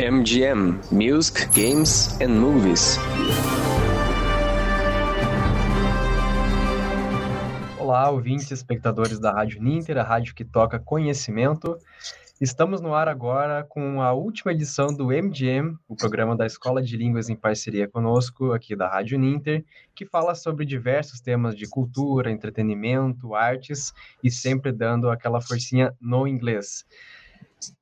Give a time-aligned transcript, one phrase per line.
[0.00, 2.96] MGM Music, Games and Movies.
[7.78, 11.76] Olá, ouvintes, espectadores da Rádio Ninter, a rádio que toca conhecimento.
[12.40, 16.96] Estamos no ar agora com a última edição do MGM, o programa da Escola de
[16.96, 19.62] Línguas em parceria conosco, aqui da Rádio Ninter,
[19.94, 23.92] que fala sobre diversos temas de cultura, entretenimento, artes
[24.24, 26.86] e sempre dando aquela forcinha no inglês.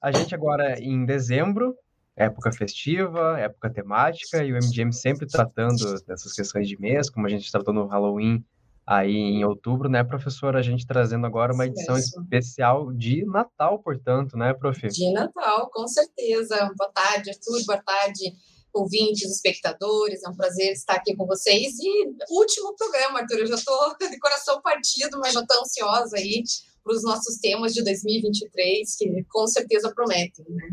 [0.02, 1.76] A gente agora em dezembro
[2.18, 7.30] época festiva, época temática, e o MGM sempre tratando dessas questões de mês, como a
[7.30, 8.44] gente tratou no Halloween
[8.84, 10.58] aí em outubro, né, professora?
[10.58, 12.20] A gente trazendo agora uma edição Isso.
[12.20, 14.80] especial de Natal, portanto, né, prof?
[14.88, 16.56] De Natal, com certeza.
[16.76, 18.32] Boa tarde, Arthur, boa tarde,
[18.72, 20.22] ouvintes, espectadores.
[20.24, 21.78] É um prazer estar aqui com vocês.
[21.78, 23.40] E último programa, Arthur.
[23.40, 26.42] Eu já estou de coração partido, mas já estou ansiosa aí
[26.82, 30.70] para os nossos temas de 2023, que com certeza prometem, né?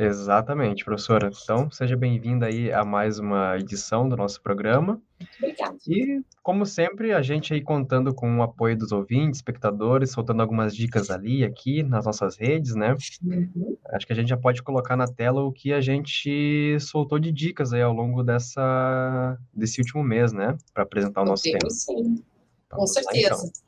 [0.00, 1.28] Exatamente, professora.
[1.42, 5.02] Então, seja bem-vinda aí a mais uma edição do nosso programa.
[5.38, 5.76] Obrigada.
[5.88, 10.72] E, como sempre, a gente aí contando com o apoio dos ouvintes, espectadores, soltando algumas
[10.76, 12.94] dicas ali, aqui, nas nossas redes, né?
[13.24, 13.76] Uhum.
[13.86, 17.32] Acho que a gente já pode colocar na tela o que a gente soltou de
[17.32, 20.56] dicas aí ao longo dessa, desse último mês, né?
[20.72, 21.70] Para apresentar o nosso tema.
[21.70, 22.22] Sim,
[22.70, 23.34] com certeza.
[23.34, 23.67] Lá, então.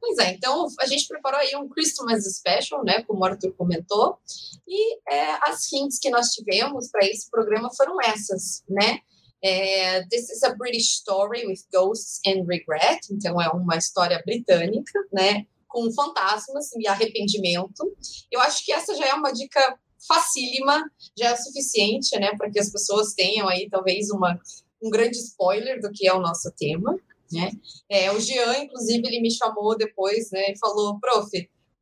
[0.00, 4.18] Pois é, então a gente preparou aí um Christmas Special, né, como o Arthur comentou,
[4.66, 9.00] e é, as hints que nós tivemos para esse programa foram essas, né?
[9.42, 14.98] É, This is a British Story with Ghosts and Regret, então é uma história britânica,
[15.12, 17.96] né, com fantasmas e arrependimento.
[18.30, 19.78] Eu acho que essa já é uma dica
[20.08, 20.82] facílima,
[21.16, 24.38] já é suficiente, né, para que as pessoas tenham aí talvez uma,
[24.82, 26.98] um grande spoiler do que é o nosso tema.
[27.32, 27.50] Né?
[27.88, 31.30] É, o Jean, inclusive, ele me chamou depois né, e falou, prof,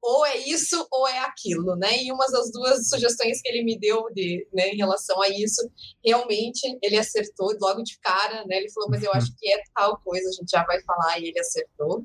[0.00, 2.02] ou é isso ou é aquilo, né?
[2.02, 5.68] E uma das duas sugestões que ele me deu de, né, em relação a isso,
[6.04, 8.58] realmente ele acertou logo de cara, né?
[8.58, 11.28] Ele falou, mas eu acho que é tal coisa, a gente já vai falar, e
[11.28, 12.02] ele acertou.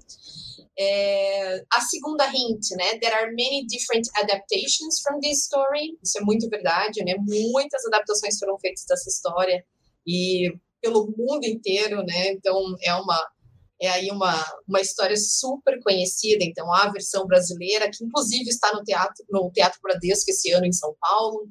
[0.78, 2.98] É, a segunda hint, né?
[2.98, 5.98] There are many different adaptations from this story.
[6.04, 7.14] Isso é muito verdade, né?
[7.20, 9.64] Muitas adaptações foram feitas dessa história
[10.06, 10.52] e
[10.82, 12.32] pelo mundo inteiro, né?
[12.32, 13.33] Então é uma
[13.82, 14.34] é aí uma,
[14.68, 16.44] uma história super conhecida.
[16.44, 20.72] Então, a versão brasileira, que inclusive está no Teatro, no teatro Bradesco esse ano em
[20.72, 21.48] São Paulo.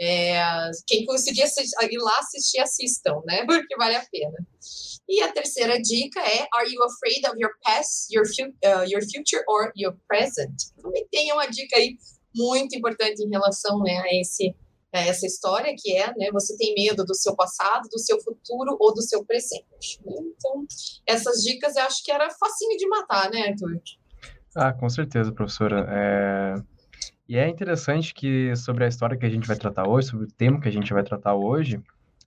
[0.00, 0.40] É,
[0.86, 3.44] quem conseguir ir lá assistir, assistam, né?
[3.46, 4.36] Porque vale a pena.
[5.08, 9.42] E a terceira dica é: Are you afraid of your past, your, uh, your future
[9.48, 10.54] or your present?
[10.80, 11.96] Também tem uma dica aí
[12.34, 14.54] muito importante em relação né, a esse
[14.94, 18.76] é essa história que é, né, você tem medo do seu passado, do seu futuro
[18.78, 20.00] ou do seu presente.
[20.04, 20.14] Né?
[20.36, 20.64] Então,
[21.04, 23.80] essas dicas eu acho que era facinho de matar, né, Arthur?
[24.56, 25.86] Ah, com certeza, professora.
[25.90, 26.54] É...
[27.28, 30.32] E é interessante que sobre a história que a gente vai tratar hoje, sobre o
[30.32, 31.82] tema que a gente vai tratar hoje,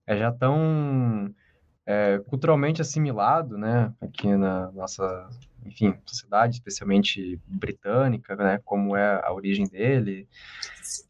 [0.05, 1.33] é já tão
[1.85, 5.29] é, culturalmente assimilado, né, aqui na nossa,
[5.67, 10.27] enfim, sociedade, especialmente britânica, né, como é a origem dele,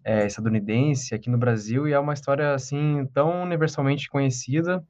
[0.03, 4.83] é, estadunidense, aqui no Brasil, e é uma história, assim, tão universalmente conhecida,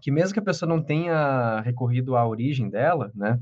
[0.00, 3.38] que mesmo que a pessoa não tenha recorrido à origem dela, né,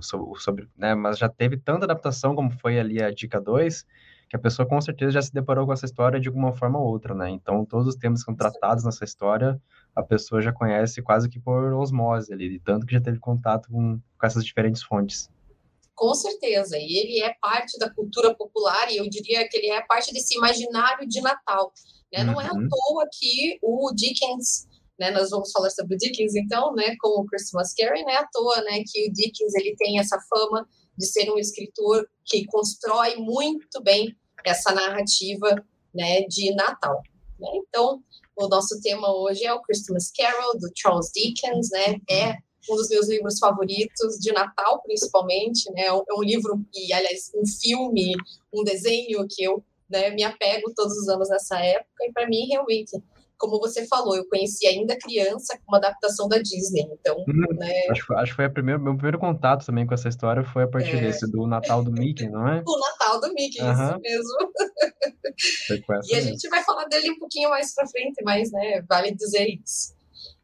[0.00, 3.84] sobre, né, mas já teve tanta adaptação como foi ali a dica 2,
[4.28, 6.86] que a pessoa com certeza já se deparou com essa história de alguma forma ou
[6.86, 7.30] outra, né?
[7.30, 9.58] Então, todos os temas que são tratados nessa história,
[9.96, 13.70] a pessoa já conhece quase que por osmose ali, de tanto que já teve contato
[13.70, 15.28] com, com essas diferentes fontes.
[15.94, 19.82] Com certeza, e ele é parte da cultura popular, e eu diria que ele é
[19.82, 21.72] parte desse imaginário de Natal.
[22.12, 22.22] Né?
[22.22, 22.68] Não é à uhum.
[22.68, 24.68] toa que o Dickens,
[24.98, 28.16] né, nós vamos falar sobre o Dickens então, né, com o Christmas Carey, não é
[28.18, 32.46] à toa né, que o Dickens ele tem essa fama de ser um escritor que
[32.46, 35.64] constrói muito bem essa narrativa
[35.94, 37.02] né, de Natal.
[37.40, 37.48] Né?
[37.54, 38.02] Então,
[38.36, 41.96] o nosso tema hoje é o Christmas Carol, do Charles Dickens, né?
[42.08, 42.36] É
[42.70, 45.86] um dos meus livros favoritos, de Natal principalmente, né?
[45.86, 48.14] É um livro, e aliás, um filme,
[48.52, 52.46] um desenho que eu né, me apego todos os anos nessa época, e para mim,
[52.48, 53.00] realmente,
[53.38, 57.86] como você falou, eu conheci ainda criança com uma adaptação da Disney, então, hum, né...
[57.90, 60.68] Acho, acho que foi a primeira, meu primeiro contato também com essa história foi a
[60.68, 61.00] partir é...
[61.00, 62.62] desse, do Natal do Mickey, não é?
[62.66, 63.72] O Natal do Mickey, uhum.
[63.72, 64.52] isso mesmo.
[66.10, 69.46] e a gente vai falar dele um pouquinho mais pra frente, mas, né, vale dizer
[69.46, 69.96] isso.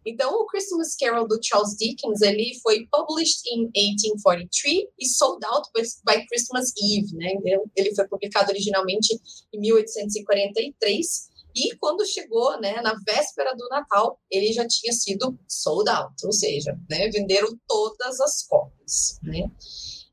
[0.06, 5.68] Então, o Christmas Carol do Charles Dickens, ele foi published in 1843 e sold out
[6.04, 7.32] by Christmas Eve, né?
[7.76, 9.18] Ele foi publicado originalmente
[9.52, 15.88] em 1843 e quando chegou, né, na véspera do Natal, ele já tinha sido sold
[15.88, 19.48] out, ou seja, né, venderam todas as cópias, né?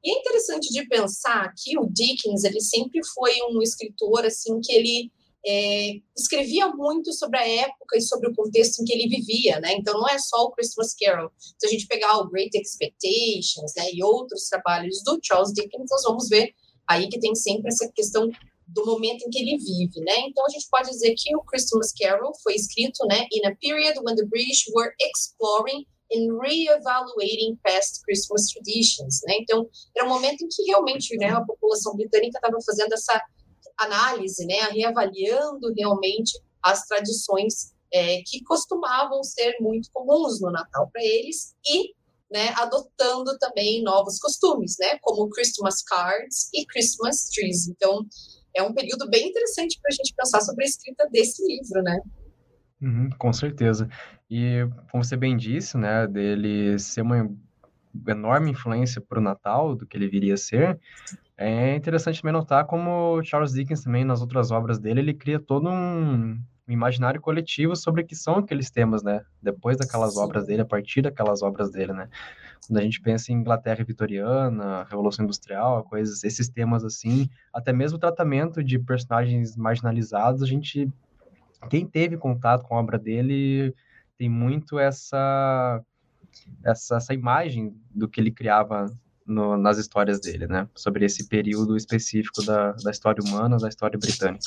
[0.03, 4.71] E é interessante de pensar que o Dickens, ele sempre foi um escritor assim que
[4.71, 5.11] ele
[5.45, 9.73] é, escrevia muito sobre a época e sobre o contexto em que ele vivia, né?
[9.73, 11.31] Então não é só o Christmas Carol.
[11.38, 16.03] Se a gente pegar o Great Expectations, né, e outros trabalhos do Charles Dickens, nós
[16.03, 16.53] vamos ver
[16.88, 18.29] aí que tem sempre essa questão
[18.67, 20.19] do momento em que ele vive, né?
[20.27, 23.99] Então a gente pode dizer que o Christmas Carol foi escrito, né, in a period
[24.03, 29.37] when the British were exploring and re-evaluating past Christmas traditions, né?
[29.41, 33.21] Então era um momento em que realmente, né, a população britânica estava fazendo essa
[33.77, 36.31] análise, né, reavaliando realmente
[36.62, 41.94] as tradições é, que costumavam ser muito comuns no Natal para eles e
[42.31, 47.68] né, adotando também novos costumes, né, como Christmas cards e Christmas trees.
[47.68, 48.06] Então,
[48.56, 52.00] é um período bem interessante para a gente pensar sobre a escrita desse livro, né?
[52.81, 53.89] Uhum, com certeza.
[54.29, 57.29] E, como você bem disse, né, dele ser uma
[58.07, 60.79] enorme influência para o Natal, do que ele viria a ser,
[61.41, 65.69] é interessante também notar como Charles Dickens também, nas outras obras dele, ele cria todo
[65.69, 69.21] um, imaginário coletivo sobre o que são aqueles temas, né?
[69.41, 70.19] Depois daquelas Sim.
[70.19, 72.07] obras dele, a partir daquelas obras dele, né?
[72.67, 77.97] Quando a gente pensa em Inglaterra vitoriana, Revolução Industrial, coisas, esses temas assim, até mesmo
[77.97, 80.87] o tratamento de personagens marginalizados, a gente,
[81.69, 83.73] quem teve contato com a obra dele,
[84.17, 85.83] tem muito essa
[86.63, 88.85] essa, essa imagem do que ele criava
[89.31, 90.68] no, nas histórias dele, né?
[90.75, 94.45] Sobre esse período específico da, da história humana, da história britânica.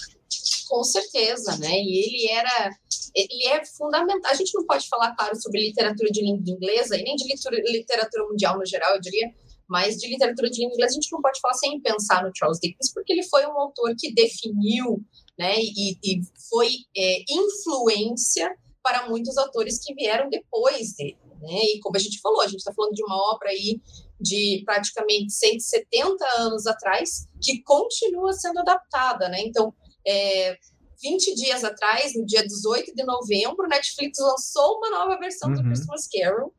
[0.69, 1.73] Com certeza, né?
[1.73, 2.71] E ele era,
[3.15, 4.31] ele é fundamental.
[4.31, 8.25] A gente não pode falar, claro, sobre literatura de língua inglesa e nem de literatura,
[8.29, 9.33] mundial no geral, eu diria,
[9.69, 12.59] mas de literatura de língua inglesa a gente não pode falar sem pensar no Charles
[12.61, 15.03] Dickens, porque ele foi um autor que definiu,
[15.39, 15.55] né?
[15.59, 16.21] E, e
[16.51, 21.17] foi é, influência para muitos autores que vieram depois dele.
[21.41, 21.61] Né?
[21.75, 23.81] E como a gente falou, a gente está falando de uma obra aí
[24.21, 29.41] de praticamente 170 anos atrás, que continua sendo adaptada, né?
[29.41, 29.75] Então,
[30.07, 30.57] é,
[31.03, 35.57] 20 dias atrás, no dia 18 de novembro, Netflix lançou uma nova versão uhum.
[35.57, 36.53] do Christmas Carol.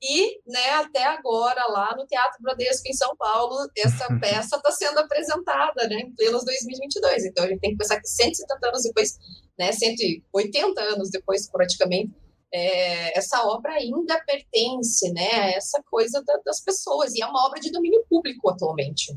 [0.00, 4.98] E, né, até agora, lá no Teatro Bradesco, em São Paulo, essa peça está sendo
[4.98, 7.24] apresentada, né, em plenos 2022.
[7.24, 9.18] Então, a gente tem que pensar que 170 anos depois,
[9.58, 12.12] né, 180 anos depois, praticamente,
[12.52, 17.46] é, essa obra ainda pertence, né, a essa coisa da, das pessoas, e é uma
[17.46, 19.14] obra de domínio público atualmente.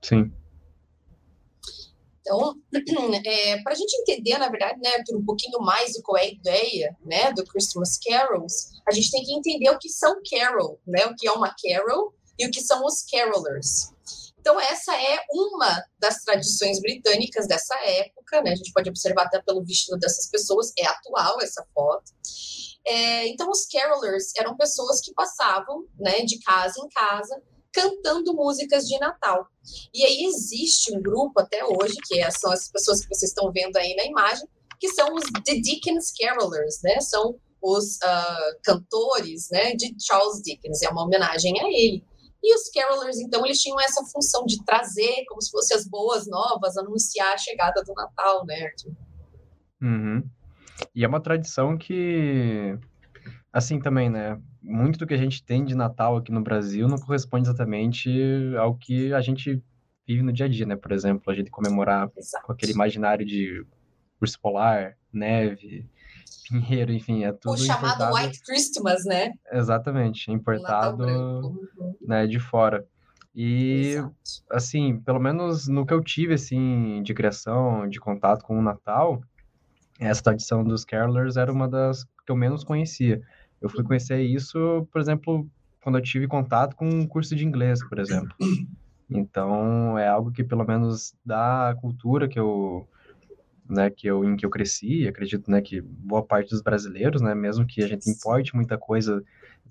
[0.00, 0.32] Sim.
[2.20, 2.54] Então,
[3.26, 6.22] é, para a gente entender, na verdade, né, Arthur, um pouquinho mais de qual é
[6.22, 10.80] a ideia né, do Christmas Carols, a gente tem que entender o que são carol,
[10.86, 13.92] né, o que é uma carol e o que são os carolers.
[14.42, 18.50] Então, essa é uma das tradições britânicas dessa época, né?
[18.50, 22.10] A gente pode observar até pelo vestido dessas pessoas, é atual essa foto.
[22.84, 27.40] É, então, os carolers eram pessoas que passavam né, de casa em casa
[27.72, 29.46] cantando músicas de Natal.
[29.94, 33.52] E aí existe um grupo até hoje, que é, são as pessoas que vocês estão
[33.52, 34.44] vendo aí na imagem,
[34.80, 37.00] que são os The Dickens Carolers, né?
[37.00, 42.04] São os uh, cantores né, de Charles Dickens, é uma homenagem a ele.
[42.42, 46.26] E os carolers, então, eles tinham essa função de trazer, como se fossem as boas
[46.26, 48.92] novas, anunciar a chegada do Natal, né, Arthur?
[49.80, 50.28] Uhum.
[50.94, 52.76] E é uma tradição que,
[53.52, 54.40] assim também, né?
[54.60, 58.10] Muito do que a gente tem de Natal aqui no Brasil não corresponde exatamente
[58.58, 59.62] ao que a gente
[60.06, 60.76] vive no dia a dia, né?
[60.76, 62.46] Por exemplo, a gente comemorar Exato.
[62.46, 63.64] com aquele imaginário de
[64.20, 65.88] urso polar, neve,
[66.52, 67.54] pinheiro, enfim, é tudo.
[67.54, 68.14] O chamado importado...
[68.14, 69.32] White Christmas, né?
[69.50, 71.06] Exatamente, importado
[72.00, 72.86] né, de fora.
[73.34, 74.12] E, Exato.
[74.50, 79.22] assim, pelo menos no que eu tive, assim, de criação, de contato com o Natal,
[79.98, 83.22] essa tradição dos carolers era uma das que eu menos conhecia.
[83.60, 85.48] Eu fui conhecer isso, por exemplo,
[85.82, 88.34] quando eu tive contato com um curso de inglês, por exemplo.
[89.14, 92.88] Então, é algo que, pelo menos, da cultura que eu
[93.72, 97.34] né, que eu, em que eu cresci, acredito, né, que boa parte dos brasileiros, né,
[97.34, 99.24] mesmo que a gente importe muita coisa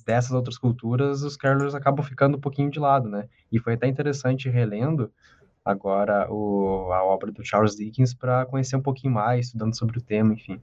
[0.05, 3.87] dessas outras culturas, os carolers acabam ficando um pouquinho de lado, né, e foi até
[3.87, 5.11] interessante relendo
[5.63, 10.01] agora o, a obra do Charles Dickens para conhecer um pouquinho mais, estudando sobre o
[10.01, 10.59] tema, enfim.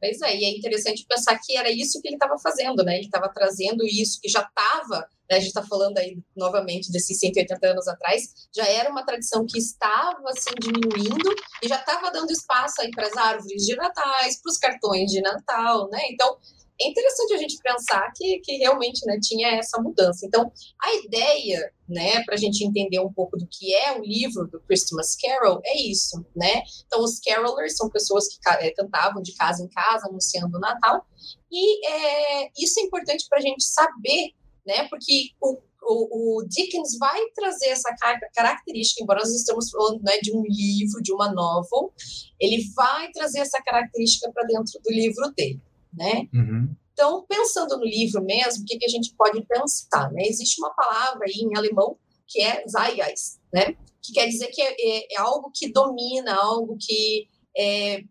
[0.00, 2.96] Pois é, e é interessante pensar que era isso que ele estava fazendo, né?
[2.96, 5.36] Ele estava trazendo isso que já estava, né?
[5.36, 9.58] a gente está falando aí novamente desses 180 anos atrás, já era uma tradição que
[9.58, 14.50] estava assim diminuindo e já estava dando espaço aí para as árvores de natais, para
[14.50, 16.00] os cartões de Natal, né?
[16.10, 16.38] Então
[16.80, 20.24] é interessante a gente pensar que, que realmente né, tinha essa mudança.
[20.24, 24.46] Então, a ideia, né, para a gente entender um pouco do que é o livro
[24.46, 26.62] do Christmas Carol, é isso, né?
[26.86, 31.04] Então, os carolers são pessoas que é, cantavam de casa em casa, anunciando o Natal,
[31.50, 34.30] e é, isso é importante para a gente saber,
[34.68, 34.86] né?
[34.88, 37.88] Porque o, o, o, Dickens vai trazer essa
[38.34, 41.90] característica, embora nós estamos falando né, de um livro, de uma novel,
[42.38, 45.60] ele vai trazer essa característica para dentro do livro dele,
[45.92, 46.28] né?
[46.34, 46.76] Uhum.
[46.92, 50.24] Então, pensando no livro mesmo, o que, que a gente pode pensar, né?
[50.26, 51.96] Existe uma palavra aí em alemão
[52.26, 53.74] que é Zeitgeist, né?
[54.02, 58.04] Que quer dizer que é, é, é algo que domina, algo que é,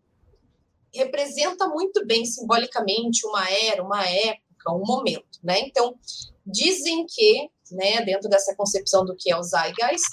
[0.92, 5.60] representa muito bem simbolicamente uma era, uma época, um momento, né?
[5.62, 5.96] Então,
[6.46, 10.06] dizem que, né, dentro dessa concepção do que é o Zeitgeist,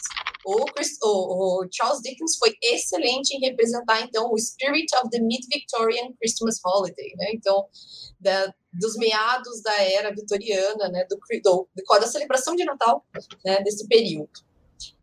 [0.45, 0.65] o,
[1.03, 6.61] o, o, Charles Dickens foi excelente em representar, então, o spirit of the mid-Victorian Christmas
[6.65, 7.31] holiday, né?
[7.35, 7.67] Então,
[8.21, 11.69] da, dos meados da era vitoriana, né, do, do,
[11.99, 13.05] da celebração de Natal,
[13.45, 14.31] né, desse período.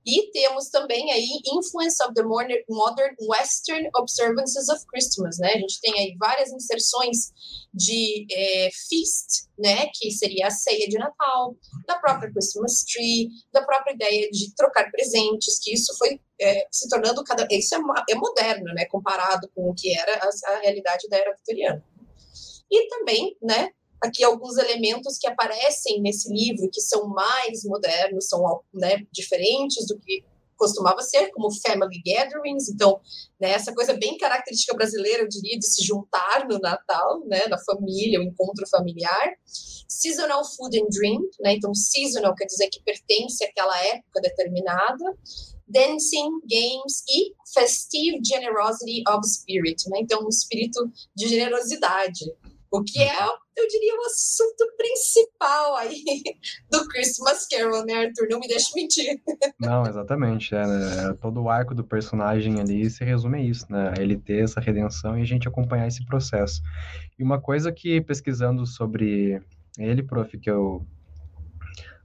[0.06, 5.54] E temos também aí Influence of the Modern Western Observances of Christmas, né?
[5.54, 7.32] A gente tem aí várias inserções
[7.72, 9.88] de é, feast, né?
[9.94, 11.56] Que seria a ceia de Natal,
[11.86, 16.90] da própria Christmas tree, da própria ideia de trocar presentes, que isso foi é, se
[16.90, 17.80] tornando cada isso é,
[18.10, 18.86] é moderno, né?
[18.86, 21.86] Comparado com o que era a, a realidade da era vitoriana.
[22.72, 23.70] E também, né?
[24.02, 30.00] Aqui alguns elementos que aparecem nesse livro que são mais modernos, são né, diferentes do
[30.00, 30.24] que
[30.62, 33.02] costumava ser, como family gatherings, então,
[33.40, 37.58] né, essa coisa bem característica brasileira, eu diria, de se juntar no Natal, né, na
[37.58, 39.34] família, o encontro familiar.
[39.88, 45.04] Seasonal food and drink, né, então seasonal quer dizer que pertence àquela época determinada.
[45.68, 50.80] Dancing, games e festive generosity of spirit, né, então um espírito
[51.16, 52.32] de generosidade,
[52.72, 53.26] o que é,
[53.58, 56.04] eu diria, o assunto principal aí
[56.72, 58.28] do Christmas Carol, né, Arthur?
[58.30, 59.22] Não me deixe mentir.
[59.60, 60.56] Não, exatamente.
[60.56, 61.18] É, né?
[61.22, 63.94] Todo o arco do personagem ali se resume a isso, né?
[64.00, 66.62] Ele ter essa redenção e a gente acompanhar esse processo.
[67.20, 69.42] E uma coisa que, pesquisando sobre
[69.78, 70.86] ele, prof, que eu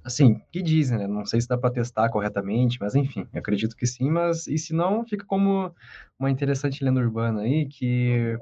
[0.07, 1.07] assim, que dizem, né?
[1.09, 4.73] Não sei se dá para testar corretamente, mas enfim, acredito que sim, mas e se
[4.73, 5.75] não, fica como
[6.17, 8.39] uma interessante lenda urbana aí que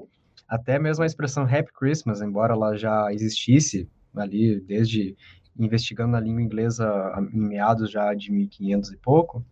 [0.47, 5.15] até mesmo a expressão Happy Christmas, embora ela já existisse ali desde
[5.57, 6.85] investigando na língua inglesa
[7.33, 9.45] em meados já de 1500 e pouco,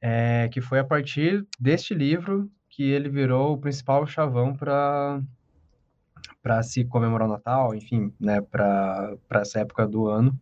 [0.00, 5.22] é, que foi a partir deste livro que ele virou o principal chavão para
[6.42, 10.36] para se comemorar o Natal, enfim, né, para essa época do ano,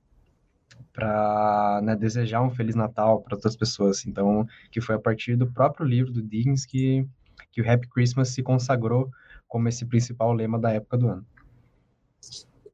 [0.94, 4.06] para né, desejar um feliz Natal para todas as pessoas.
[4.06, 7.06] Então, que foi a partir do próprio livro do Dickens que
[7.52, 9.08] que o Happy Christmas se consagrou
[9.48, 11.26] como esse principal lema da época do ano.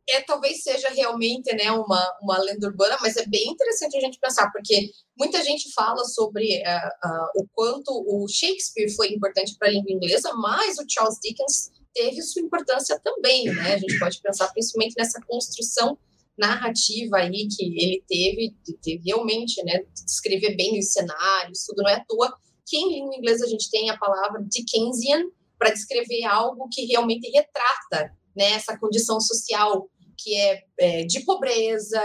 [0.09, 4.21] É, talvez seja realmente né, uma, uma lenda urbana, mas é bem interessante a gente
[4.21, 9.67] pensar, porque muita gente fala sobre uh, uh, o quanto o Shakespeare foi importante para
[9.67, 13.75] a língua inglesa, mas o Charles Dickens teve sua importância também, né?
[13.75, 15.99] A gente pode pensar principalmente nessa construção
[16.39, 21.91] narrativa aí que ele teve, de, de realmente, né, descrever bem os cenários, tudo não
[21.91, 22.33] é à toa
[22.67, 25.25] que em língua inglesa a gente tem a palavra Dickensian
[25.59, 32.01] para descrever algo que realmente retrata né, essa condição social que é, é, de pobreza,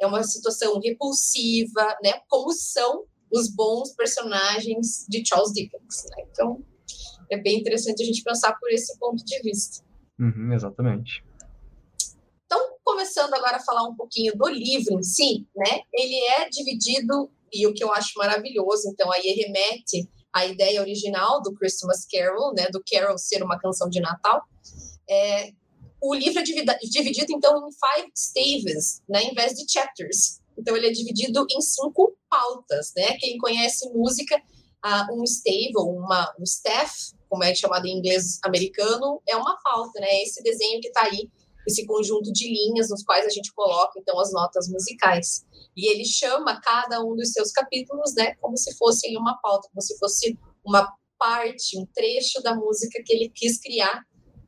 [0.00, 6.04] é uma situação repulsiva, né, como são os bons personagens de Charles Dickens.
[6.10, 6.24] Né?
[6.30, 6.64] Então,
[7.30, 9.84] é bem interessante a gente pensar por esse ponto de vista.
[10.18, 11.24] Uhum, exatamente.
[12.44, 15.80] Então, começando agora a falar um pouquinho do livro em si, né?
[15.92, 21.40] Ele é dividido e o que eu acho maravilhoso, então aí remete à ideia original
[21.42, 24.42] do Christmas Carol, né, do Carol ser uma canção de Natal.
[25.08, 25.52] É,
[26.02, 30.40] o livro é dividido, então, em five staves, né, em vez de chapters.
[30.58, 33.16] Então, ele é dividido em cinco pautas, né?
[33.18, 36.92] Quem conhece música, uh, um stave, ou uma, um staff,
[37.28, 40.22] como é chamado em inglês americano, é uma pauta, né?
[40.22, 41.28] Esse desenho que está aí,
[41.66, 45.44] esse conjunto de linhas nos quais a gente coloca, então, as notas musicais.
[45.76, 49.82] E ele chama cada um dos seus capítulos, né, como se fossem uma pauta, como
[49.82, 54.04] se fosse uma parte, um trecho da música que ele quis criar,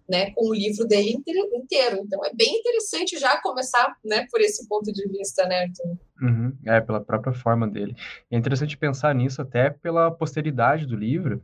[0.09, 1.17] né, com o livro dele
[1.53, 2.01] inteiro.
[2.05, 5.99] Então é bem interessante já começar, né, por esse ponto de vista, né, Arthur?
[6.23, 7.95] Uhum, é, pela própria forma dele.
[8.31, 11.43] é interessante pensar nisso até pela posteridade do livro,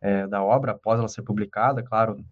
[0.00, 2.24] é, da obra, após ela ser publicada, claro,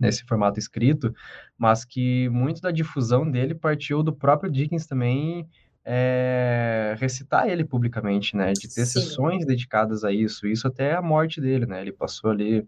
[0.00, 1.14] nesse formato escrito,
[1.58, 5.48] mas que muito da difusão dele partiu do próprio Dickens também
[5.84, 8.52] é, recitar ele publicamente, né?
[8.52, 9.00] De ter Sim.
[9.00, 11.80] sessões dedicadas a isso, isso até a morte dele, né?
[11.80, 12.66] Ele passou ali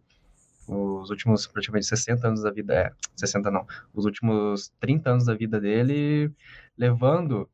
[0.67, 5.35] os últimos praticamente 60 anos da vida, é, 60 não, os últimos 30 anos da
[5.35, 6.33] vida dele
[6.77, 7.49] levando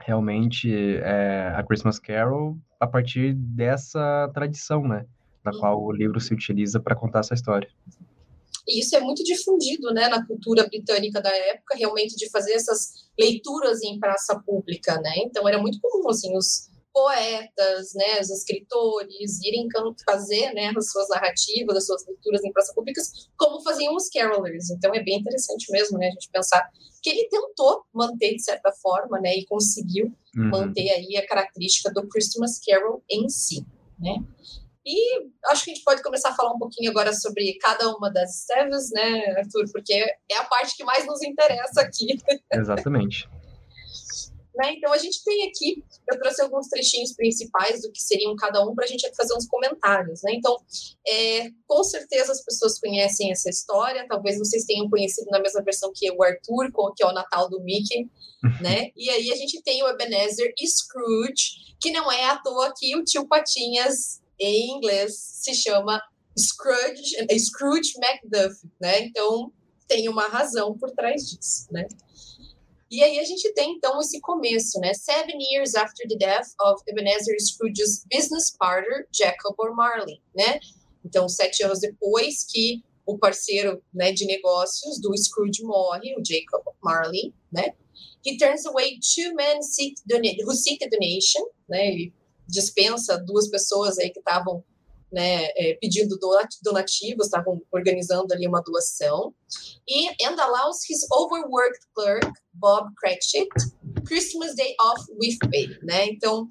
[0.00, 5.06] realmente é, a Christmas Carol a partir dessa tradição, né?
[5.42, 7.68] Da qual o livro se utiliza para contar essa história.
[8.66, 13.06] E isso é muito difundido né, na cultura britânica da época, realmente de fazer essas
[13.18, 15.12] leituras em praça pública, né?
[15.18, 19.68] Então era muito comum assim os poetas, né, os escritores irem
[20.02, 24.70] fazer, né, as suas narrativas, as suas leituras em praça públicas, como faziam os carolers.
[24.70, 26.66] Então é bem interessante mesmo, né, a gente pensar
[27.02, 30.48] que ele tentou manter de certa forma, né, e conseguiu uhum.
[30.48, 33.62] manter aí a característica do Christmas Carol em si,
[34.00, 34.16] né?
[34.86, 38.08] E acho que a gente pode começar a falar um pouquinho agora sobre cada uma
[38.08, 39.64] das Steves, né, Arthur?
[39.72, 42.18] Porque é a parte que mais nos interessa aqui.
[42.52, 43.28] Exatamente.
[44.56, 44.72] Né?
[44.72, 48.74] Então, a gente tem aqui, eu trouxe alguns trechinhos principais do que seriam cada um
[48.74, 50.22] para a gente fazer uns comentários.
[50.22, 50.32] Né?
[50.32, 50.56] Então,
[51.06, 55.92] é, com certeza as pessoas conhecem essa história, talvez vocês tenham conhecido na mesma versão
[55.94, 58.08] que o Arthur, que é o Natal do Mickey.
[58.62, 58.92] né?
[58.96, 62.96] E aí a gente tem o Ebenezer e Scrooge, que não é à toa que
[62.96, 66.00] o tio Patinhas, em inglês, se chama
[66.38, 68.60] Scrooge, Scrooge McDuff.
[68.80, 69.00] Né?
[69.00, 69.52] Então,
[69.88, 71.66] tem uma razão por trás disso.
[71.70, 71.86] Né?
[72.90, 74.94] E aí a gente tem então esse começo, né?
[74.94, 80.60] Seven years after the death of Ebenezer Scrooge's business partner, Jacob Marley, né?
[81.04, 86.74] Então, sete anos depois que o parceiro né, de negócios do Scrooge morre, o Jacob
[86.82, 87.74] Marley, né?
[88.24, 89.94] He turns away two men seek
[90.44, 91.88] who seek a donation, né?
[91.88, 92.12] Ele
[92.46, 94.64] dispensa duas pessoas aí que estavam
[95.12, 96.18] né, é, pedindo
[96.62, 99.34] donativos, estavam organizando ali uma doação.
[99.88, 103.48] E and allows his overworked clerk, Bob Cratchit,
[104.06, 106.06] Christmas Day off with pay, né?
[106.06, 106.48] Então,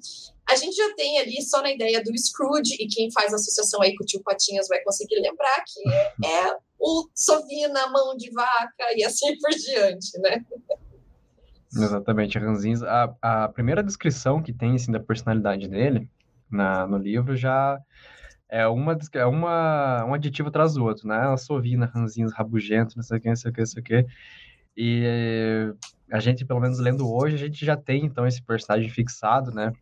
[0.48, 3.94] a gente já tem ali só na ideia do Scrooge, e quem faz associação aí
[3.94, 9.04] com o tio Patinhas vai conseguir lembrar que é o Sovina, mão de vaca e
[9.04, 10.44] assim por diante, né?
[11.82, 12.82] Exatamente, Ranzins.
[12.82, 16.08] A, a primeira descrição que tem assim, da personalidade dele
[16.50, 17.80] na, no livro já
[18.48, 21.36] é uma é uma um aditivo atrás do outro, né?
[21.36, 24.06] Sovina, ranzinhos, rabugento, não sei o que, não sei o que, não sei o que.
[24.76, 25.74] E
[26.10, 29.72] a gente, pelo menos lendo hoje, a gente já tem então esse personagem fixado, né?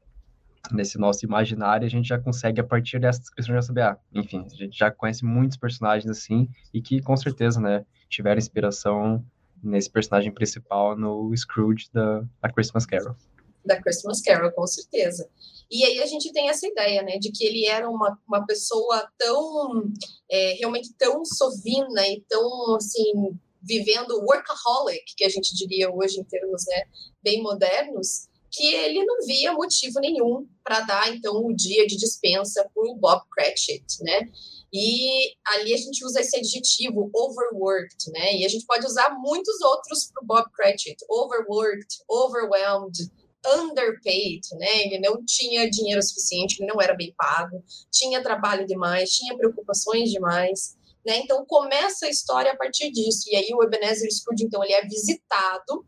[0.73, 4.47] Nesse nosso imaginário, a gente já consegue, a partir dessa descrição, já saber, ah, enfim,
[4.51, 9.23] a gente já conhece muitos personagens assim, e que com certeza, né, tiveram inspiração
[9.65, 13.17] nesse personagem principal no Scrooge da, da Christmas Carol
[13.65, 15.29] da Christmas Carol, com certeza.
[15.71, 19.09] E aí a gente tem essa ideia, né, de que ele era uma, uma pessoa
[19.19, 19.91] tão,
[20.31, 26.25] é, realmente tão sovina e tão, assim, vivendo workaholic, que a gente diria hoje em
[26.25, 26.85] termos, né,
[27.23, 32.69] bem modernos, que ele não via motivo nenhum para dar, então, o dia de dispensa
[32.73, 34.31] para o Bob Cratchit, né?
[34.77, 38.35] E ali a gente usa esse adjetivo overworked, né?
[38.39, 43.09] E a gente pode usar muitos outros para o Bob Cratchit, overworked, overwhelmed,
[43.47, 44.83] underpaid, né?
[44.83, 50.11] Ele não tinha dinheiro suficiente, ele não era bem pago, tinha trabalho demais, tinha preocupações
[50.11, 51.19] demais, né?
[51.19, 53.29] Então começa a história a partir disso.
[53.31, 55.87] E aí o Ebenezer Scrooge, então, ele é visitado,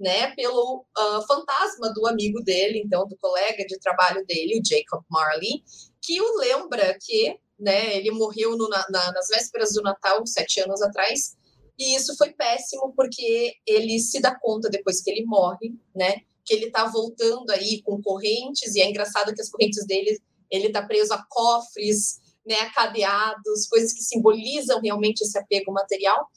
[0.00, 5.04] né, pelo uh, fantasma do amigo dele, então do colega de trabalho dele, o Jacob
[5.08, 5.62] Marley,
[6.02, 10.82] que o lembra que, né, ele morreu no, na, nas vésperas do Natal sete anos
[10.82, 11.36] atrás.
[11.78, 16.54] E isso foi péssimo porque ele se dá conta depois que ele morre, né, que
[16.54, 20.82] ele está voltando aí com correntes, e é engraçado que as correntes dele, ele está
[20.82, 26.28] preso a cofres, né, a cadeados, coisas que simbolizam realmente esse apego material,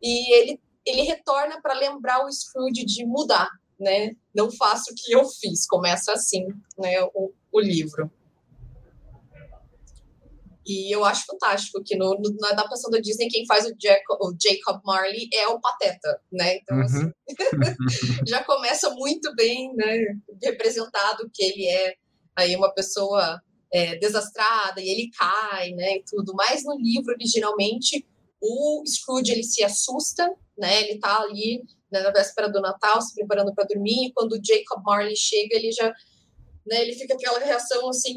[0.00, 5.12] e ele, ele retorna para lembrar o Scrooge de mudar, né, não faça o que
[5.12, 6.46] eu fiz, começa assim,
[6.78, 8.10] né, o, o livro.
[10.66, 14.18] E eu acho fantástico que no, no, na adaptação da Disney, quem faz o Jacob,
[14.20, 16.56] o Jacob Marley é o Pateta, né?
[16.56, 17.12] Então, assim, uhum.
[17.62, 19.96] assim, já começa muito bem, né?
[20.42, 21.94] Representado que ele é
[22.34, 23.40] aí uma pessoa
[23.72, 25.98] é, desastrada e ele cai, né?
[25.98, 26.34] E tudo.
[26.34, 28.04] Mas no livro, originalmente,
[28.40, 30.82] o Scrooge ele se assusta, né?
[30.82, 34.40] Ele tá ali né, na véspera do Natal, se preparando para dormir, e quando o
[34.44, 35.94] Jacob Marley chega, ele já,
[36.66, 36.82] né?
[36.82, 38.16] Ele fica aquela reação assim,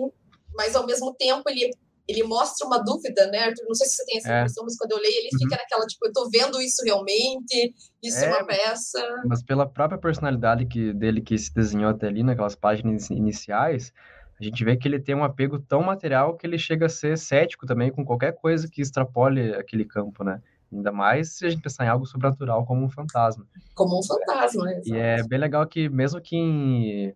[0.56, 1.72] mas ao mesmo tempo ele
[2.10, 3.66] ele mostra uma dúvida, né, Arthur?
[3.68, 4.40] Não sei se você tem essa é.
[4.40, 5.40] impressão, mas quando eu leio, ele uhum.
[5.40, 9.00] fica naquela, tipo, eu tô vendo isso realmente, isso é, é uma peça.
[9.26, 13.94] Mas pela própria personalidade que, dele que se desenhou até ali, naquelas páginas iniciais,
[14.40, 17.18] a gente vê que ele tem um apego tão material que ele chega a ser
[17.18, 20.42] cético também com qualquer coisa que extrapole aquele campo, né?
[20.72, 23.46] Ainda mais se a gente pensar em algo sobrenatural como um fantasma.
[23.76, 27.14] Como um fantasma, é, E é bem legal que, mesmo que em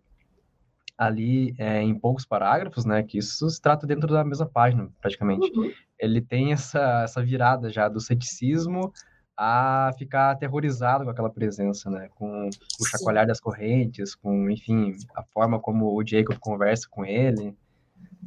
[0.96, 5.50] ali é, em poucos parágrafos, né, que isso se trata dentro da mesma página, praticamente.
[5.56, 5.70] Uhum.
[5.98, 8.92] Ele tem essa, essa virada já do ceticismo
[9.36, 12.48] a ficar aterrorizado com aquela presença, né, com
[12.80, 13.28] o chacoalhar Sim.
[13.28, 17.56] das correntes, com, enfim, a forma como o Jacob conversa com ele.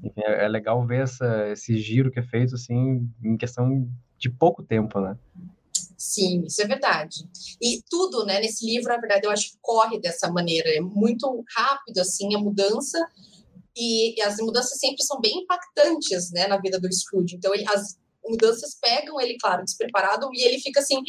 [0.03, 4.29] Enfim, é, é legal ver essa, esse giro que é feito, assim, em questão de
[4.29, 5.17] pouco tempo, né?
[5.97, 7.27] Sim, isso é verdade.
[7.59, 10.69] E tudo, né, nesse livro, na verdade, eu acho que corre dessa maneira.
[10.69, 13.03] É muito rápido, assim, a mudança.
[13.75, 17.35] E, e as mudanças sempre são bem impactantes, né, na vida do Scrooge.
[17.35, 21.01] Então, ele, as mudanças pegam ele, claro, despreparado, e ele fica assim,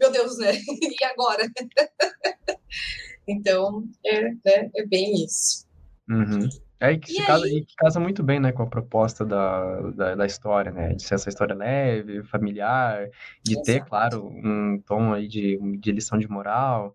[0.00, 0.52] meu Deus, né?
[1.00, 1.50] e agora?
[3.26, 5.66] então, é, é, é, bem isso.
[6.08, 6.48] Uhum.
[6.80, 9.80] É, e que, e casa, e que casa muito bem, né, com a proposta da,
[9.90, 13.08] da, da, história, né, de ser essa história leve, familiar,
[13.42, 13.66] de Exato.
[13.66, 16.94] ter, claro, um tom aí de, de lição de moral,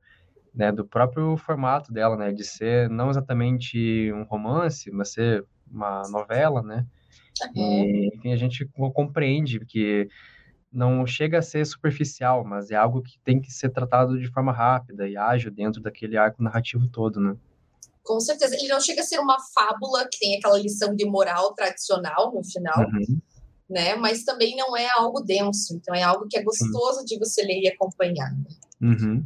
[0.55, 6.03] né, do próprio formato dela, né, de ser não exatamente um romance, mas ser uma
[6.09, 6.85] novela, né,
[7.53, 7.83] uhum.
[7.83, 10.07] e, enfim, a gente compreende que
[10.71, 14.53] não chega a ser superficial, mas é algo que tem que ser tratado de forma
[14.53, 17.35] rápida e ágil dentro daquele arco narrativo todo, né.
[18.03, 18.55] Com certeza.
[18.55, 22.43] Ele não chega a ser uma fábula que tem aquela lição de moral tradicional no
[22.43, 23.19] final, uhum.
[23.69, 23.95] né?
[23.95, 25.75] Mas também não é algo denso.
[25.75, 27.05] Então é algo que é gostoso Sim.
[27.05, 28.31] de você ler e acompanhar.
[28.31, 28.45] Né?
[28.81, 29.25] Uhum.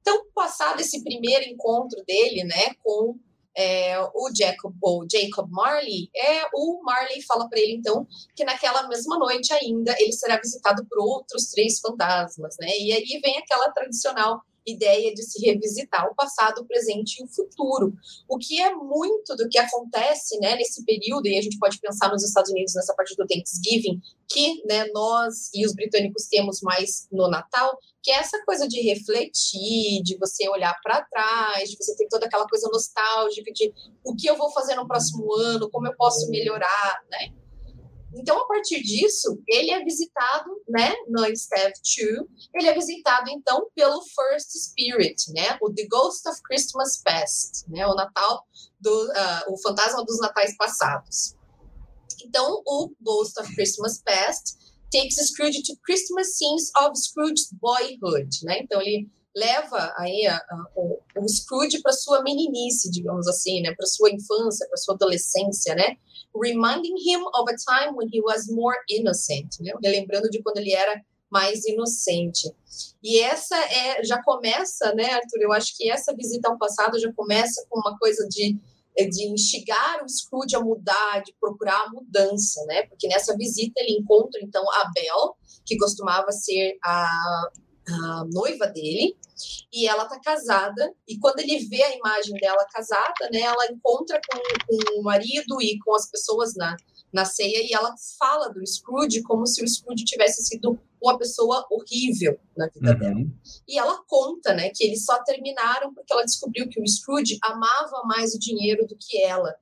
[0.00, 3.18] Então, passado esse primeiro encontro dele, né, com
[3.56, 8.86] é, o Jacob, o Jacob Marley, é, o Marley fala para ele, então, que naquela
[8.86, 12.68] mesma noite ainda ele será visitado por outros três fantasmas, né?
[12.68, 17.28] E aí vem aquela tradicional ideia de se revisitar o passado, o presente e o
[17.28, 17.92] futuro.
[18.28, 22.10] O que é muito do que acontece né, nesse período, e a gente pode pensar
[22.10, 27.06] nos Estados Unidos nessa parte do Thanksgiving, que né, nós e os britânicos temos mais
[27.12, 31.96] no Natal, que é essa coisa de refletir, de você olhar para trás, de você
[31.96, 33.72] ter toda aquela coisa nostálgica de
[34.04, 37.32] o que eu vou fazer no próximo ano, como eu posso melhorar, né?
[38.14, 43.68] Então, a partir disso, ele é visitado, né, no Step 2, ele é visitado, então,
[43.74, 48.44] pelo First Spirit, né, o The Ghost of Christmas Past, né, o Natal,
[48.80, 51.34] do, uh, o fantasma dos natais passados.
[52.24, 54.56] Então, o Ghost of Christmas Past
[54.90, 60.66] takes Scrooge to Christmas scenes of Scrooge's boyhood, né, então ele leva aí a, a,
[60.74, 65.74] o, o Scrooge para sua meninice, digamos assim, né, para sua infância, para sua adolescência,
[65.74, 65.96] né,
[66.38, 69.72] reminding him of a time when he was more innocent, né?
[69.82, 72.52] Lembrando de quando ele era mais inocente.
[73.02, 75.40] E essa é já começa, né, Arthur?
[75.40, 78.58] Eu acho que essa visita ao passado já começa com uma coisa de
[79.04, 82.84] de instigar o Scrooge a mudar, de procurar a mudança, né?
[82.86, 85.34] Porque nessa visita ele encontra então a Belle,
[85.66, 87.06] que costumava ser a
[87.88, 89.16] a noiva dele,
[89.72, 94.20] e ela tá casada, e quando ele vê a imagem dela casada, né, ela encontra
[94.28, 96.76] com, com o marido e com as pessoas na,
[97.12, 101.66] na ceia, e ela fala do Scrooge como se o Scrooge tivesse sido uma pessoa
[101.70, 102.98] horrível na vida uhum.
[102.98, 103.20] dela.
[103.68, 108.02] E ela conta, né, que eles só terminaram porque ela descobriu que o Scrooge amava
[108.06, 109.54] mais o dinheiro do que ela,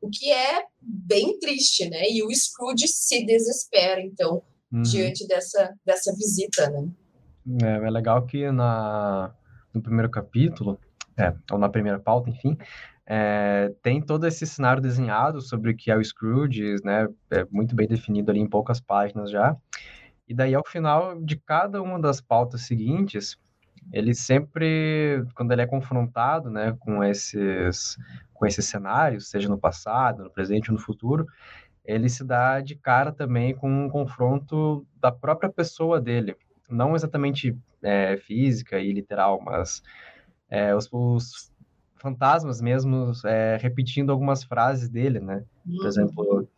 [0.00, 4.82] o que é bem triste, né, e o Scrooge se desespera, então, uhum.
[4.82, 6.88] diante dessa, dessa visita, né.
[7.62, 9.34] É, é legal que na,
[9.72, 10.78] no primeiro capítulo,
[11.16, 12.56] é, ou na primeira pauta, enfim,
[13.06, 17.08] é, tem todo esse cenário desenhado sobre o que é o Scrooge, né?
[17.30, 19.56] É muito bem definido ali em poucas páginas já.
[20.28, 23.36] E daí, ao final de cada uma das pautas seguintes,
[23.92, 27.96] ele sempre, quando ele é confrontado, né, com esses,
[28.32, 31.26] com esses cenários, seja no passado, no presente ou no futuro,
[31.84, 36.36] ele se dá de cara também com um confronto da própria pessoa dele,
[36.70, 39.82] não exatamente é, física e literal, mas
[40.48, 41.50] é, os, os,
[41.96, 45.44] fantasmas mesmo é, repetindo algumas frases dele, né?
[45.64, 45.86] Por uhum.
[45.86, 46.48] exemplo,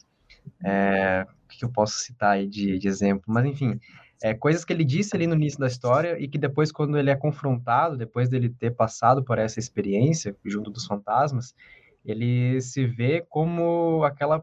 [0.64, 3.24] é, o que eu posso citar aí de, de exemplo?
[3.26, 3.80] Mas, enfim,
[4.22, 7.10] é, coisas que ele disse ali no início da história e que depois, quando ele
[7.10, 11.54] é confrontado, depois dele ter passado por essa experiência junto dos fantasmas,
[12.04, 14.42] ele se vê como aquela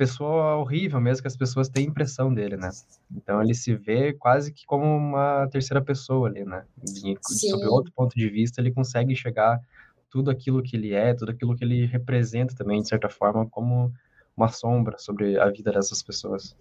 [0.00, 2.70] pessoa horrível mesmo, que as pessoas têm impressão dele, né?
[3.14, 6.64] Então ele se vê quase que como uma terceira pessoa ali, né?
[7.04, 9.60] E, sob outro ponto de vista, ele consegue chegar
[10.10, 13.92] tudo aquilo que ele é, tudo aquilo que ele representa também, de certa forma, como
[14.34, 16.56] uma sombra sobre a vida dessas pessoas.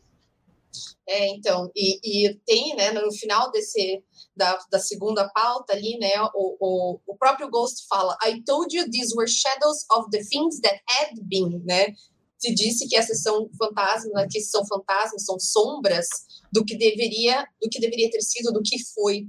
[1.08, 4.04] É, então, e, e, tem, né, no final desse,
[4.36, 8.84] da, da segunda pauta ali, né, o, o, o próprio Ghost fala, I told you
[8.91, 11.95] these were shadows of the things that had been, né,
[12.39, 16.08] se disse que essas são fantasmas, né, que são fantasmas, são sombras
[16.52, 19.28] do que deveria, do que deveria ter sido, do que foi,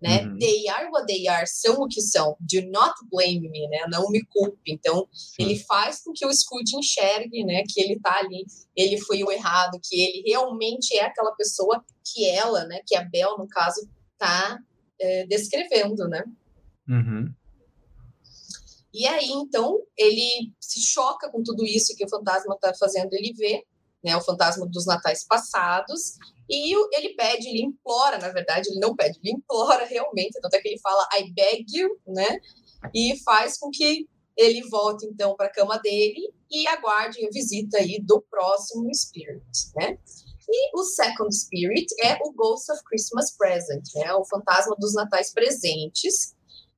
[0.00, 0.24] né?
[0.24, 0.38] Uhum.
[0.38, 2.36] They are what they are, são o que são.
[2.40, 3.86] Do not blame me, né?
[3.90, 4.72] Não me culpe.
[4.72, 5.42] Então, Sim.
[5.42, 8.46] ele faz com que o Scrooge enxergue, né, que ele tá ali,
[8.76, 13.04] ele foi o errado, que ele realmente é aquela pessoa que ela, né, que a
[13.04, 14.58] Bel, no caso, tá
[14.98, 16.24] é, descrevendo, né?
[16.88, 17.32] Uhum.
[18.92, 23.32] E aí, então, ele se choca com tudo isso que o fantasma está fazendo ele
[23.34, 23.62] ver,
[24.02, 26.16] né, o fantasma dos natais passados,
[26.48, 30.60] e ele pede, ele implora, na verdade, ele não pede, ele implora realmente, tanto é
[30.60, 32.38] que ele fala I beg you, né,
[32.94, 37.76] e faz com que ele volte então para a cama dele e aguarde a visita
[37.76, 39.42] aí do próximo Spirit,
[39.76, 39.98] né?
[40.48, 44.12] E o Second Spirit é o Ghost of Christmas Present, né?
[44.14, 46.34] O fantasma dos natais presentes,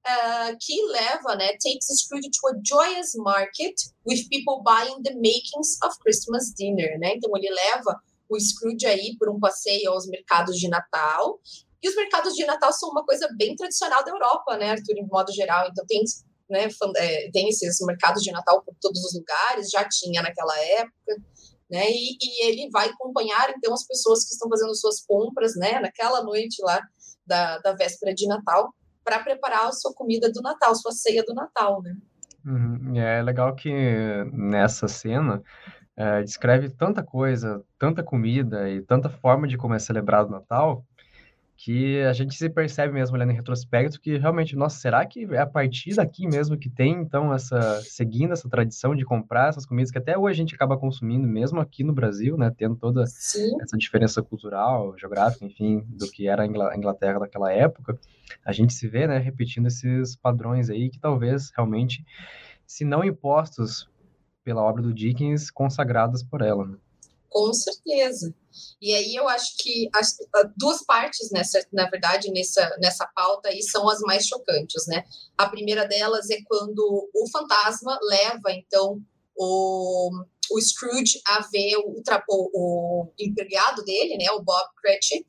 [0.06, 3.74] uh, que leva, né, takes Scrooge to a joyous market
[4.06, 7.14] with people buying the makings of Christmas dinner, né?
[7.16, 11.40] Então ele leva o Scrooge aí por um passeio aos mercados de Natal.
[11.82, 15.06] E os mercados de Natal são uma coisa bem tradicional da Europa, né, Arthur, em
[15.06, 15.68] modo geral.
[15.68, 16.02] Então tem,
[16.48, 21.22] né, é, tem esses mercados de Natal por todos os lugares, já tinha naquela época.
[21.70, 25.80] Né, e, e, ele vai acompanhar então as pessoas que estão fazendo suas compras, né,
[25.80, 26.78] naquela noite lá
[27.26, 31.34] da, da véspera de Natal, para preparar a sua comida do Natal, sua ceia do
[31.34, 31.96] Natal, né?
[32.44, 32.96] Uhum.
[32.96, 33.72] É legal que
[34.32, 35.42] nessa cena
[35.96, 40.84] é, descreve tanta coisa, tanta comida e tanta forma de como é celebrado o Natal,
[41.56, 45.38] que a gente se percebe mesmo olhando em retrospecto que realmente, nossa, será que é
[45.38, 49.90] a partir daqui mesmo que tem, então, essa, seguindo essa tradição de comprar essas comidas
[49.90, 53.60] que até hoje a gente acaba consumindo, mesmo aqui no Brasil, né, tendo toda Sim.
[53.60, 57.98] essa diferença cultural, geográfica, enfim, do que era a Inglaterra daquela época,
[58.44, 62.04] a gente se vê, né, repetindo esses padrões aí que talvez realmente,
[62.66, 63.88] se não impostos
[64.42, 66.76] pela obra do Dickens, consagradas por ela, né?
[67.32, 68.34] Com certeza.
[68.80, 70.16] E aí eu acho que as
[70.56, 75.04] duas partes nessa, na verdade, nessa, nessa pauta aí são as mais chocantes, né?
[75.38, 79.00] A primeira delas é quando o fantasma leva, então,
[79.34, 80.10] o,
[80.50, 85.24] o Scrooge a ver o, o, o empregado dele, né, o Bob Cratchit,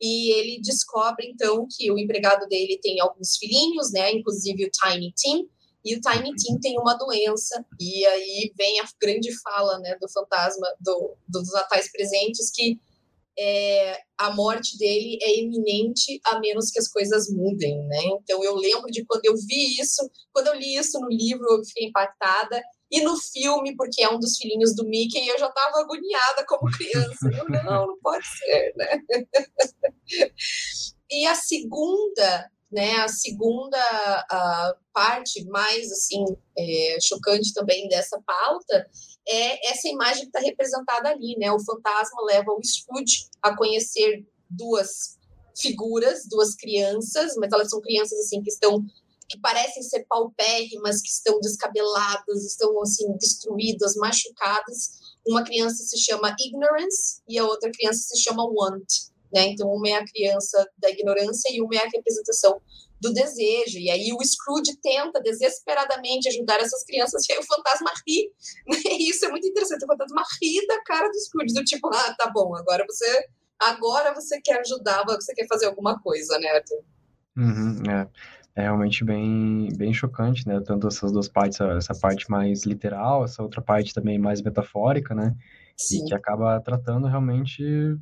[0.00, 5.12] e ele descobre, então, que o empregado dele tem alguns filhinhos, né, inclusive o Tiny
[5.16, 5.48] Tim,
[5.84, 10.08] e o Tiny Tim tem uma doença, e aí vem a grande fala né, do
[10.08, 12.78] fantasma do, dos natais presentes, que
[13.38, 18.02] é, a morte dele é iminente a menos que as coisas mudem, né?
[18.22, 21.64] Então eu lembro de quando eu vi isso, quando eu li isso no livro, eu
[21.64, 22.62] fiquei impactada.
[22.90, 26.70] E no filme, porque é um dos filhinhos do Mickey, eu já estava agoniada como
[26.70, 27.28] criança.
[27.36, 29.00] Eu, não, não pode ser, né?
[31.10, 32.96] e a segunda né?
[32.96, 36.24] A segunda a parte mais assim
[36.56, 38.88] é, chocante também dessa pauta
[39.26, 41.50] é essa imagem que está representada ali, né?
[41.52, 45.18] O fantasma leva o Scrooge a conhecer duas
[45.56, 48.84] figuras, duas crianças, mas elas são crianças assim que estão
[49.26, 55.16] que parecem ser paupérrimas, que estão descabeladas, estão assim destruídas, machucadas.
[55.26, 58.84] Uma criança se chama Ignorance e a outra criança se chama Want.
[59.34, 59.48] Né?
[59.48, 62.60] Então, uma é a criança da ignorância e uma é a representação
[63.00, 63.78] do desejo.
[63.78, 68.30] E aí o Scrooge tenta desesperadamente ajudar essas crianças, e aí o fantasma ri.
[68.66, 68.92] Né?
[68.92, 69.84] E isso é muito interessante.
[69.84, 73.26] O fantasma ri da cara do Scrooge, do tipo, ah, tá bom, agora você
[73.58, 76.84] agora você quer ajudar, você quer fazer alguma coisa, né, Arthur?
[77.36, 78.08] Uhum, é.
[78.56, 80.60] É realmente bem, bem chocante, né?
[80.64, 85.34] Tanto essas duas partes, essa parte mais literal, essa outra parte também mais metafórica, né?
[85.76, 86.04] Sim.
[86.04, 87.98] E que acaba tratando realmente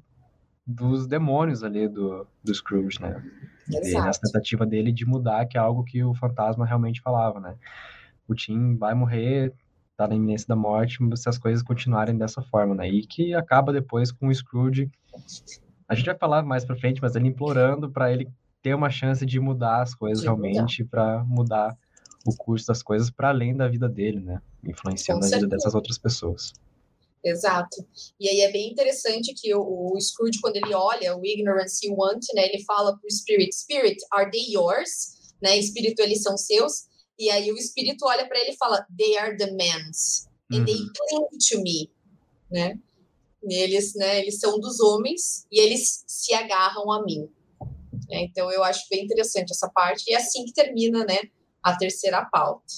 [0.66, 3.22] dos demônios ali do, do Scrooge, né?
[3.68, 7.56] E nessa tentativa dele de mudar, que é algo que o fantasma realmente falava, né?
[8.28, 9.52] O Tim vai morrer,
[9.96, 12.88] tá na iminência da morte, se as coisas continuarem dessa forma, né?
[12.88, 14.90] E que acaba depois com o Scrooge.
[15.88, 18.28] A gente vai falar mais pra frente, mas ele implorando para ele
[18.62, 21.76] ter uma chance de mudar as coisas de realmente, para mudar
[22.24, 24.40] o curso das coisas para além da vida dele, né?
[24.64, 26.52] Influenciando a vida dessas outras pessoas.
[27.24, 27.86] Exato.
[28.18, 31.90] E aí é bem interessante que o, o Scrooge, quando ele olha o ignorance e
[31.90, 35.32] o want, né, ele fala pro Spirit, Spirit, are they yours?
[35.40, 36.86] Né, espírito, eles são seus.
[37.18, 40.64] E aí o espírito olha para ele e fala, they are the men's, and uhum.
[40.64, 41.90] they cling to me,
[42.50, 42.78] né?
[43.44, 47.28] Eles, né, eles são dos homens e eles se agarram a mim.
[48.10, 50.04] É, então eu acho bem interessante essa parte.
[50.08, 51.18] E é assim que termina, né,
[51.62, 52.72] a terceira pauta.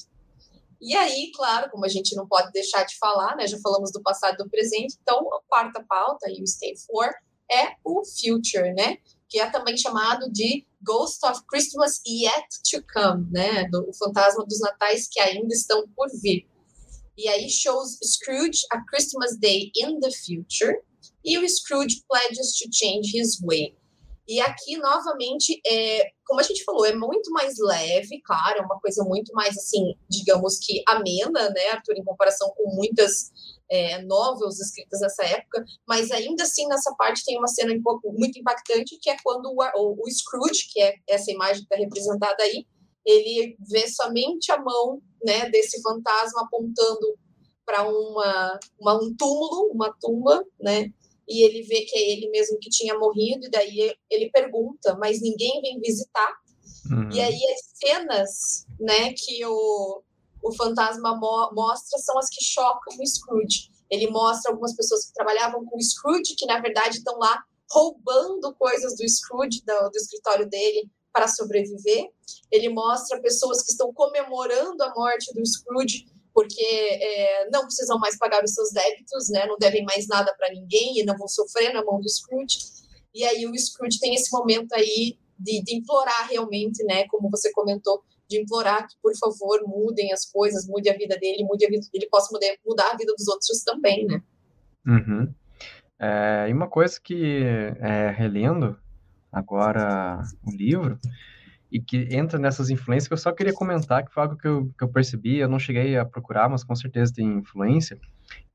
[0.85, 3.47] E aí, claro, como a gente não pode deixar de falar, né?
[3.47, 7.11] Já falamos do passado e do presente, então a quarta pauta, e o Stay For,
[7.51, 8.99] é o Future, né?
[9.27, 13.67] Que é também chamado de Ghost of Christmas Yet to Come, né?
[13.71, 16.47] Do, o fantasma dos natais que ainda estão por vir.
[17.17, 20.83] E aí shows Scrooge a Christmas Day in the future,
[21.25, 23.75] e o Scrooge pledges to change his way.
[24.27, 28.81] E aqui, novamente, é, como a gente falou, é muito mais leve, claro, é uma
[28.81, 33.31] coisa muito mais, assim, digamos que amena, né, Arthur, em comparação com muitas
[33.71, 38.99] é, novels escritas nessa época, mas ainda assim, nessa parte tem uma cena muito impactante,
[39.01, 42.67] que é quando o, o, o Scrooge, que é essa imagem que está representada aí,
[43.05, 47.19] ele vê somente a mão, né, desse fantasma apontando
[47.65, 50.91] para uma, uma, um túmulo, uma tumba, né?
[51.29, 55.21] E ele vê que é ele mesmo que tinha morrido, e daí ele pergunta, mas
[55.21, 56.35] ninguém vem visitar.
[56.91, 57.11] Uhum.
[57.11, 60.03] E aí as cenas, né, que o,
[60.43, 63.71] o fantasma mo mostra são as que chocam o Scrooge.
[63.91, 68.55] Ele mostra algumas pessoas que trabalhavam com o Scrooge, que na verdade estão lá roubando
[68.55, 72.09] coisas do Scrooge, do, do escritório dele, para sobreviver.
[72.51, 78.19] Ele mostra pessoas que estão comemorando a morte do Scrooge porque é, não precisam mais
[78.19, 79.47] pagar os seus débitos, né?
[79.47, 82.59] Não devem mais nada para ninguém e não vão sofrer na mão do Scrooge.
[83.15, 87.07] E aí o Scrooge tem esse momento aí de, de implorar realmente, né?
[87.07, 91.45] Como você comentou, de implorar que, por favor, mudem as coisas, mude a vida dele,
[91.45, 94.21] mude a vida, ele possa mudar, mudar a vida dos outros também, né?
[94.85, 95.33] Uhum.
[96.01, 97.43] É, e uma coisa que,
[97.81, 98.77] é, relendo
[99.31, 100.99] agora o livro,
[101.75, 104.73] e que entra nessas influências, que eu só queria comentar, que foi algo que eu,
[104.79, 107.99] que eu percebi, eu não cheguei a procurar, mas com certeza tem influência,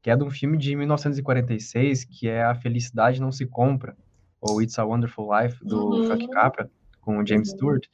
[0.02, 3.94] que é de um filme de 1946, que é A Felicidade Não Se Compra,
[4.40, 6.06] ou It's a Wonderful Life, do uhum.
[6.06, 7.58] Frank Capra, com o James uhum.
[7.58, 7.88] Stewart,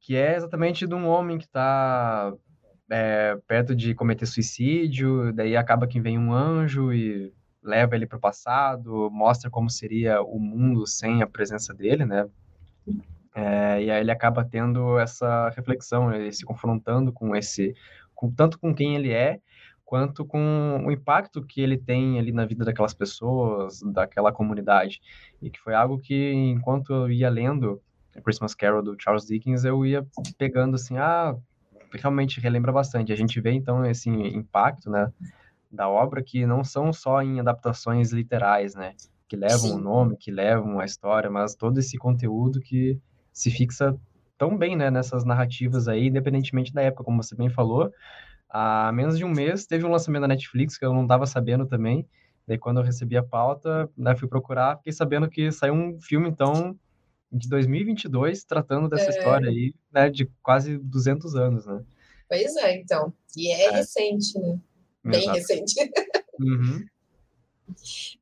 [0.00, 2.34] que é exatamente de um homem que está
[2.90, 8.18] é, perto de cometer suicídio, daí acaba que vem um anjo e leva ele para
[8.18, 12.28] o passado, mostra como seria o mundo sem a presença dele, né?
[13.36, 17.74] É, e aí ele acaba tendo essa reflexão, ele se confrontando com esse,
[18.14, 19.38] com, tanto com quem ele é,
[19.84, 25.02] quanto com o impacto que ele tem ali na vida daquelas pessoas, daquela comunidade.
[25.42, 27.78] E que foi algo que, enquanto eu ia lendo
[28.16, 30.04] a Christmas Carol do Charles Dickens, eu ia
[30.38, 31.36] pegando assim, ah,
[31.92, 33.12] realmente relembra bastante.
[33.12, 35.12] A gente vê então esse impacto, né,
[35.70, 38.94] da obra que não são só em adaptações literais, né,
[39.28, 42.98] que levam o nome, que levam a história, mas todo esse conteúdo que
[43.36, 43.94] se fixa
[44.38, 47.92] tão bem, né, nessas narrativas aí, independentemente da época, como você bem falou.
[48.48, 51.66] Há menos de um mês teve um lançamento da Netflix que eu não estava sabendo
[51.66, 52.08] também.
[52.48, 56.30] Daí quando eu recebi a pauta, né, fui procurar, fiquei sabendo que saiu um filme
[56.30, 56.78] então
[57.30, 59.08] de 2022 tratando dessa é.
[59.10, 61.84] história aí, né, de quase 200 anos, né?
[62.30, 63.12] Pois é, então.
[63.36, 63.70] E é, é.
[63.70, 64.58] recente, né?
[65.04, 65.36] Bem Exato.
[65.36, 65.74] recente.
[66.38, 66.84] Uhum.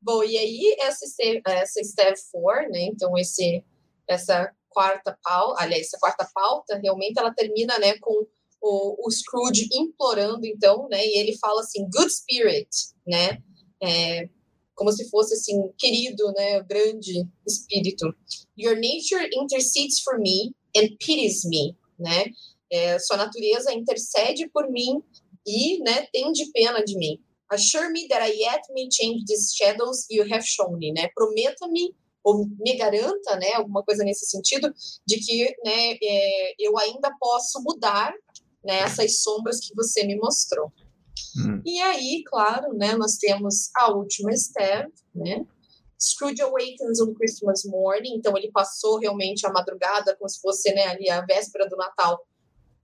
[0.00, 1.04] Bom, e aí essa,
[1.48, 2.82] essa Step 4, né?
[2.82, 3.64] Então esse
[4.06, 8.26] essa quarta pauta, aliás, essa quarta pauta, realmente ela termina, né, com
[8.60, 12.68] o, o Scrooge implorando, então, né, e ele fala assim, good spirit,
[13.06, 13.38] né,
[13.82, 14.28] é,
[14.74, 18.12] como se fosse assim, querido, né, grande espírito.
[18.58, 22.26] Your nature intercedes for me and pities me, né,
[22.70, 25.02] é, sua natureza intercede por mim
[25.46, 27.20] e, né, tem de pena de mim.
[27.50, 31.94] Assure me that I yet may change these shadows you have shown me, né, prometa-me
[32.24, 34.72] ou me garanta, né, alguma coisa nesse sentido,
[35.06, 38.12] de que né, é, eu ainda posso mudar
[38.64, 40.72] né, essas sombras que você me mostrou.
[41.36, 41.60] Hum.
[41.64, 45.44] E aí, claro, né, nós temos a última Esther, né?
[46.00, 50.86] Scrooge awakens on Christmas morning, então ele passou realmente a madrugada como se fosse né,
[50.86, 52.26] ali a véspera do Natal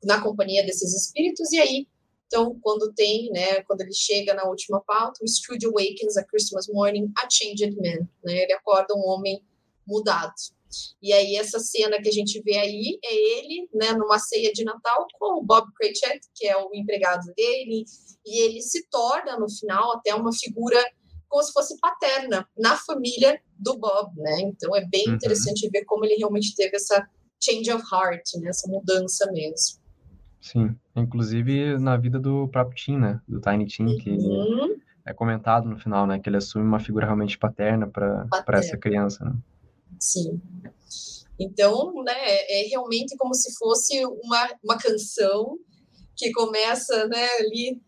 [0.03, 1.89] na companhia desses espíritos, e aí
[2.31, 6.69] então, quando tem, né, quando ele chega na última pauta, o Scrooge awakens a Christmas
[6.69, 8.45] morning a changed man, né?
[8.45, 9.45] Ele acorda um homem
[9.85, 10.33] mudado.
[11.03, 14.63] E aí essa cena que a gente vê aí é ele, né, numa ceia de
[14.63, 17.85] Natal com o Bob Cratchit, que é o empregado dele,
[18.25, 20.81] e ele se torna no final até uma figura
[21.29, 24.41] como se fosse paterna na família do Bob, né?
[24.43, 25.15] Então é bem uhum.
[25.17, 27.05] interessante ver como ele realmente teve essa
[27.43, 28.51] change of heart, né?
[28.51, 29.80] essa mudança mesmo.
[30.41, 33.21] Sim, inclusive na vida do próprio Tim, né?
[33.29, 34.77] Do Tiny Tim, que uhum.
[35.05, 36.19] é comentado no final, né?
[36.19, 39.35] Que ele assume uma figura realmente paterna para essa criança, né?
[39.99, 40.41] Sim.
[41.39, 45.59] Então, né, é realmente como se fosse uma, uma canção
[46.15, 47.81] que começa, né, ali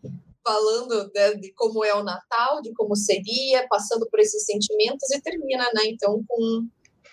[0.43, 5.21] falando né, de como é o Natal, de como seria, passando por esses sentimentos e
[5.21, 6.67] termina, né, então com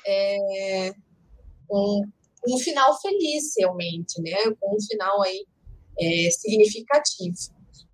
[0.07, 0.95] é,
[1.71, 2.03] um
[2.47, 4.37] um final feliz, realmente, né?
[4.61, 5.47] Com um final aí
[5.99, 7.37] é, significativo.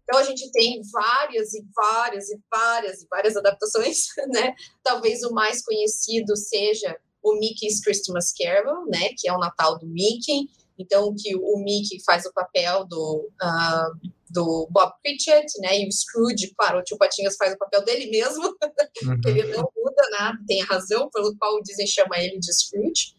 [0.02, 4.54] Então a gente tem várias e várias e várias e várias adaptações, né?
[4.82, 9.10] Talvez o mais conhecido seja o Mickey's Christmas Carol, né?
[9.16, 10.48] Que é o Natal do Mickey.
[10.78, 15.80] Então que o Mickey faz o papel do uh, do Bob Cratchit, né?
[15.80, 18.44] E o Scrooge, claro, o Tio Patinhas faz o papel dele mesmo.
[19.04, 19.20] Uhum.
[19.26, 23.14] ele não muda nada, tem a razão pelo qual o Disney chama ele de Scrooge.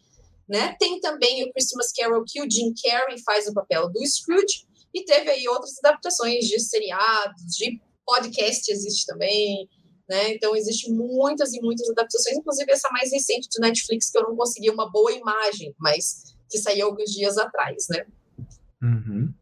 [0.48, 0.76] Né?
[0.80, 5.04] Tem também o Christmas Carol que o Jim Carrey faz o papel do Scrooge, e
[5.04, 9.70] teve aí outras adaptações de seriados, de podcast existe também,
[10.10, 10.34] né?
[10.34, 14.36] Então existe muitas e muitas adaptações, inclusive essa mais recente do Netflix que eu não
[14.36, 18.06] consegui uma boa imagem, mas que saiu alguns dias atrás, né?
[18.82, 19.34] Uhum.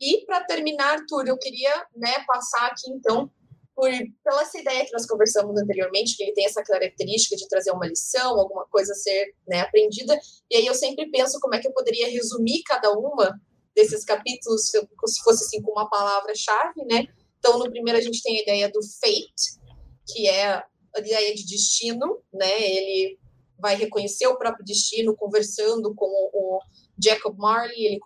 [0.00, 3.30] E para terminar, Arthur, eu queria né, passar aqui então
[3.76, 3.90] por,
[4.24, 7.86] pela essa ideia que nós conversamos anteriormente, que ele tem essa característica de trazer uma
[7.86, 10.18] lição, alguma coisa a ser né, aprendida.
[10.50, 13.38] E aí eu sempre penso como é que eu poderia resumir cada uma
[13.74, 17.06] desses capítulos, se fosse assim com uma palavra-chave, né?
[17.38, 19.60] Então, no primeiro a gente tem a ideia do fate,
[20.08, 22.58] que é a ideia de destino, né?
[22.58, 23.18] Ele
[23.58, 26.60] vai reconhecer o próprio destino conversando com o
[26.98, 28.00] Jacob Marley, ele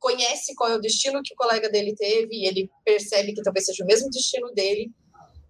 [0.00, 3.82] conhece qual é o destino que o colega dele teve ele percebe que talvez seja
[3.82, 4.92] o mesmo destino dele,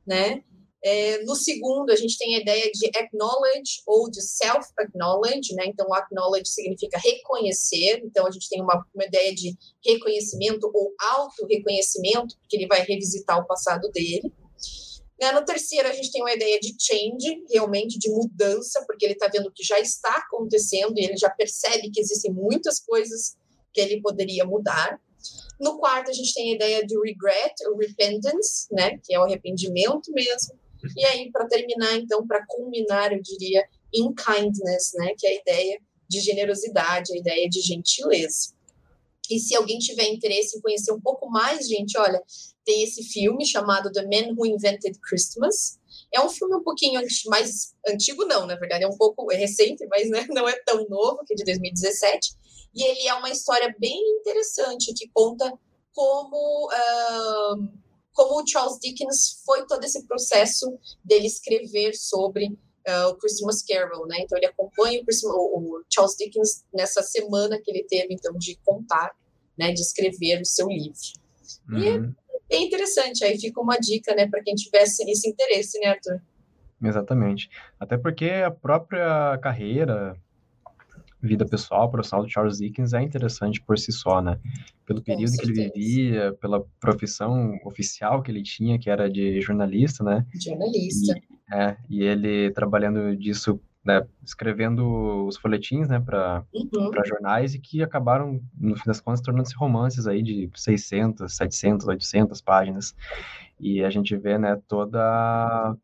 [0.07, 0.43] né?
[0.87, 5.65] É, no segundo, a gente tem a ideia de acknowledge ou de self-acknowledge, né?
[5.67, 8.03] Então, acknowledge significa reconhecer.
[8.05, 13.39] Então, a gente tem uma, uma ideia de reconhecimento ou auto-reconhecimento, porque ele vai revisitar
[13.39, 14.31] o passado dele.
[15.19, 15.33] Né?
[15.33, 19.29] No terceiro, a gente tem uma ideia de change, realmente de mudança, porque ele está
[19.29, 23.37] vendo que já está acontecendo e ele já percebe que existem muitas coisas
[23.73, 25.01] que ele poderia mudar.
[25.61, 29.25] No quarto, a gente tem a ideia de regret, ou repentance, né, que é o
[29.25, 30.59] arrependimento mesmo.
[30.97, 35.41] E aí, para terminar, então, para culminar, eu diria, in kindness, né, que é a
[35.41, 38.55] ideia de generosidade, a ideia de gentileza.
[39.31, 42.23] E se alguém tiver interesse em conhecer um pouco mais, gente, olha,
[42.65, 45.79] tem esse filme chamado The Man Who Invented Christmas.
[46.13, 50.11] É um filme um pouquinho mais antigo, não, na verdade, é um pouco recente, mas
[50.11, 52.35] né, não é tão novo, que é de 2017.
[52.75, 55.53] E ele é uma história bem interessante que conta
[55.93, 56.69] como.
[56.69, 63.63] Uh, como o Charles Dickens foi todo esse processo dele escrever sobre uh, o Christmas
[63.63, 64.19] Carol, né?
[64.21, 69.13] Então ele acompanha o, o, Charles Dickens nessa semana que ele teve então de contar,
[69.59, 70.97] né, de escrever o seu livro.
[71.69, 72.15] Uhum.
[72.51, 76.23] E é interessante, aí fica uma dica, né, para quem tivesse esse interesse, né, Arthur?
[76.83, 77.49] Exatamente.
[77.81, 80.17] Até porque a própria carreira,
[81.27, 84.39] vida pessoal, profissional do Charles Dickens é interessante por si só, né?
[84.87, 90.05] Pelo período que ele vivia, pela profissão oficial que ele tinha, que era de jornalista,
[90.05, 90.27] né?
[90.35, 91.15] Jornalista.
[91.19, 96.91] E, é, e ele trabalhando disso, né, escrevendo os folhetins, né, para uhum.
[97.05, 102.41] jornais e que acabaram, no fim das contas, tornando-se romances aí de 600, 700, 800
[102.41, 102.95] páginas.
[103.61, 105.77] E a gente vê, né, toda...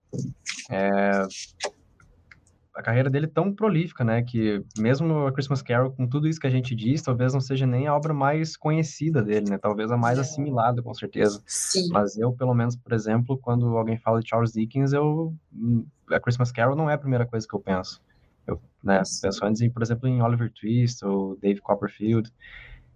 [0.71, 1.27] É,
[2.75, 4.23] a carreira dele tão prolífica, né?
[4.23, 7.67] Que mesmo a Christmas Carol, com tudo isso que a gente diz, talvez não seja
[7.67, 9.59] nem a obra mais conhecida dele, né?
[9.59, 10.21] Talvez a mais é.
[10.21, 11.43] assimilada, com certeza.
[11.47, 11.89] Sim.
[11.91, 15.35] Mas eu, pelo menos, por exemplo, quando alguém fala de Charles Dickens, eu
[16.11, 18.01] a Christmas Carol não é a primeira coisa que eu penso.
[18.47, 22.33] Eu né, penso antes, em, por exemplo, em Oliver Twist ou Dave Copperfield.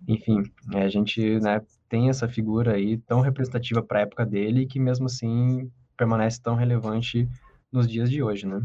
[0.06, 4.66] Enfim, é, a gente né, tem essa figura aí tão representativa para a época dele
[4.66, 7.28] que mesmo assim permanece tão relevante
[7.70, 8.62] nos dias de hoje, né?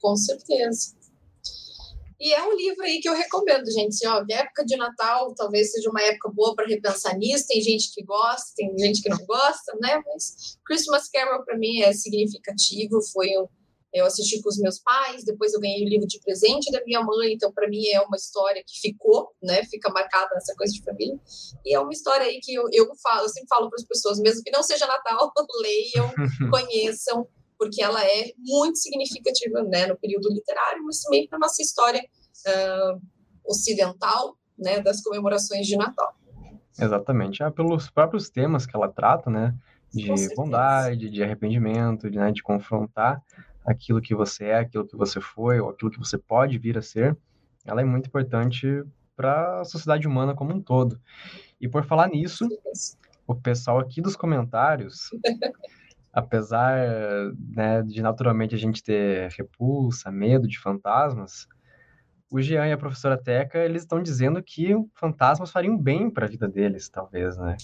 [0.00, 0.96] Com certeza.
[2.20, 4.04] E é um livro aí que eu recomendo, gente.
[4.04, 7.46] Assim, ó, época de Natal talvez seja uma época boa para repensar nisso.
[7.46, 10.02] Tem gente que gosta, tem gente que não gosta, né?
[10.04, 13.00] Mas Christmas Carol para mim é significativo.
[13.12, 13.46] Foi um,
[13.94, 17.00] eu assisti com os meus pais, depois eu ganhei o livro de presente da minha
[17.02, 19.64] mãe, então para mim é uma história que ficou, né?
[19.64, 21.18] Fica marcada nessa coisa de família.
[21.64, 24.18] E é uma história aí que eu, eu falo, eu sempre falo para as pessoas,
[24.18, 25.32] mesmo que não seja Natal,
[25.62, 26.12] leiam,
[26.50, 27.28] conheçam,
[27.58, 32.00] porque ela é muito significativa né, no período literário, mas também para a nossa história
[32.46, 33.00] uh,
[33.44, 36.14] ocidental né, das comemorações de Natal.
[36.78, 37.42] Exatamente.
[37.42, 39.54] É pelos próprios temas que ela trata, né?
[39.92, 43.22] De bondade, de arrependimento, de, né, de confrontar
[43.64, 46.82] aquilo que você é, aquilo que você foi, ou aquilo que você pode vir a
[46.82, 47.16] ser,
[47.64, 48.66] ela é muito importante
[49.16, 51.00] para a sociedade humana como um todo.
[51.60, 52.46] E por falar nisso,
[53.26, 55.10] o pessoal aqui dos comentários
[56.12, 56.76] apesar
[57.54, 61.46] né, de naturalmente a gente ter repulsa, medo de fantasmas,
[62.30, 66.28] o Jean e a professora Teca, eles estão dizendo que fantasmas fariam bem para a
[66.28, 67.56] vida deles, talvez, né?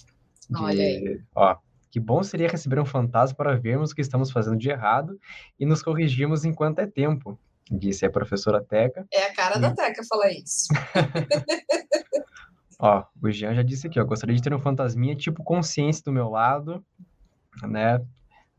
[0.49, 1.21] De, Olha aí.
[1.35, 1.57] Ó,
[1.91, 5.19] que bom seria receber um fantasma para vermos o que estamos fazendo de errado
[5.59, 7.39] e nos corrigirmos enquanto é tempo,
[7.71, 9.07] disse a professora Teca.
[9.13, 9.61] É a cara e...
[9.61, 10.69] da Teca falar isso.
[12.81, 16.13] ó, o Jean já disse aqui, ó, gostaria de ter um fantasminha tipo consciência do
[16.13, 16.85] meu lado,
[17.63, 18.01] né?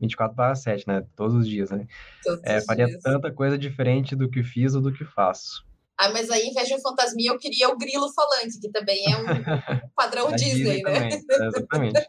[0.00, 1.04] 24 para 7, né?
[1.14, 1.86] Todos os dias, né?
[2.22, 3.02] Todos é, faria dias.
[3.02, 5.64] tanta coisa diferente do que fiz ou do que faço.
[5.98, 9.02] Ah, mas aí, em vez de um fantasminha, eu queria o grilo falante, que também
[9.10, 9.24] é um
[9.96, 11.08] padrão Disney, Disney, né?
[11.08, 12.08] É, exatamente.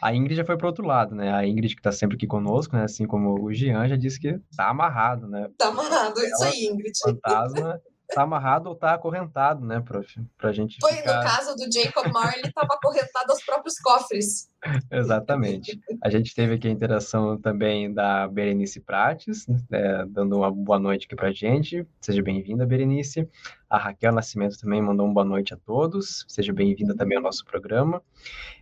[0.00, 1.32] A Ingrid já foi para outro lado, né?
[1.32, 2.84] A Ingrid, que está sempre aqui conosco, né?
[2.84, 5.48] Assim como o Jean já disse que tá amarrado, né?
[5.58, 6.92] Tá amarrado, Ela, isso aí, Ingrid.
[7.02, 7.80] Fantasma
[8.14, 10.20] tá amarrado ou tá acorrentado, né, prof?
[10.36, 11.18] Pra gente Foi, ficar...
[11.18, 14.50] no caso do Jacob Marley, ele estava acorrentado aos próprios cofres.
[14.90, 15.80] Exatamente.
[16.02, 21.06] A gente teve aqui a interação também da Berenice Prates, é, dando uma boa noite
[21.06, 21.86] aqui pra gente.
[22.00, 23.28] Seja bem-vinda, Berenice.
[23.68, 26.24] A Raquel Nascimento também mandou uma boa noite a todos.
[26.28, 28.02] Seja bem-vinda também ao nosso programa.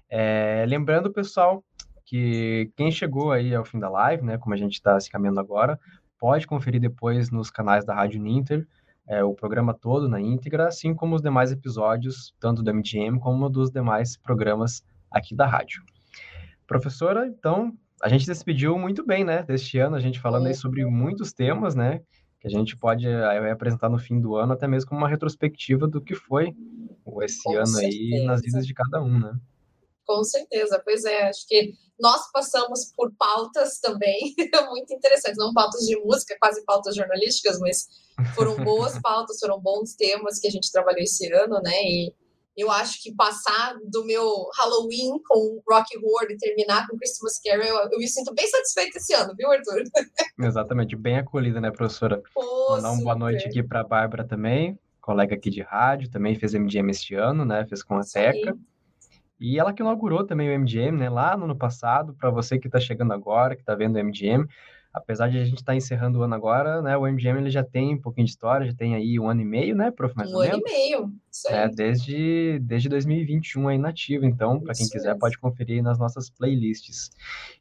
[0.08, 1.64] É, lembrando, pessoal,
[2.04, 5.38] que quem chegou aí ao fim da live, né, como a gente está se caminhando
[5.38, 5.78] agora,
[6.18, 8.66] pode conferir depois nos canais da Rádio Ninter
[9.10, 13.50] é, o programa todo na íntegra, assim como os demais episódios, tanto do MGM como
[13.50, 15.82] dos demais programas aqui da rádio.
[16.64, 20.84] Professora, então, a gente despediu muito bem, né, deste ano, a gente falando aí sobre
[20.86, 22.00] muitos temas, né,
[22.38, 25.88] que a gente pode aí, apresentar no fim do ano, até mesmo como uma retrospectiva
[25.88, 26.54] do que foi
[27.22, 27.98] esse Com ano certeza.
[27.98, 29.32] aí nas vidas de cada um, né?
[30.10, 34.34] Com certeza, pois é, acho que nós passamos por pautas também
[34.70, 37.86] muito interessantes, não pautas de música, quase pautas jornalísticas, mas
[38.34, 41.80] foram boas pautas, foram bons temas que a gente trabalhou esse ano, né?
[41.84, 42.12] E
[42.56, 47.64] eu acho que passar do meu Halloween com Rock Horror e terminar com Christmas Carol,
[47.64, 49.84] eu, eu, me sinto bem satisfeita esse ano, viu, Arthur?
[50.44, 52.20] Exatamente, bem acolhida, né, professora?
[52.68, 56.52] Mandar uma boa noite aqui para a Bárbara também, colega aqui de rádio, também fez
[56.52, 57.64] MGM este ano, né?
[57.68, 58.58] Fez com a Teca.
[59.40, 62.68] E ela que inaugurou também o MGM, né, lá no ano passado, para você que
[62.68, 64.46] está chegando agora, que está vendo o MGM,
[64.92, 67.64] apesar de a gente estar tá encerrando o ano agora, né, o MGM ele já
[67.64, 70.30] tem um pouquinho de história, já tem aí um ano e meio, né, prof, mais
[70.30, 70.56] um ou menos?
[70.56, 71.54] Um ano e meio, isso aí.
[71.54, 77.10] É, desde, desde 2021 aí nativo, então, para quem quiser pode conferir nas nossas playlists.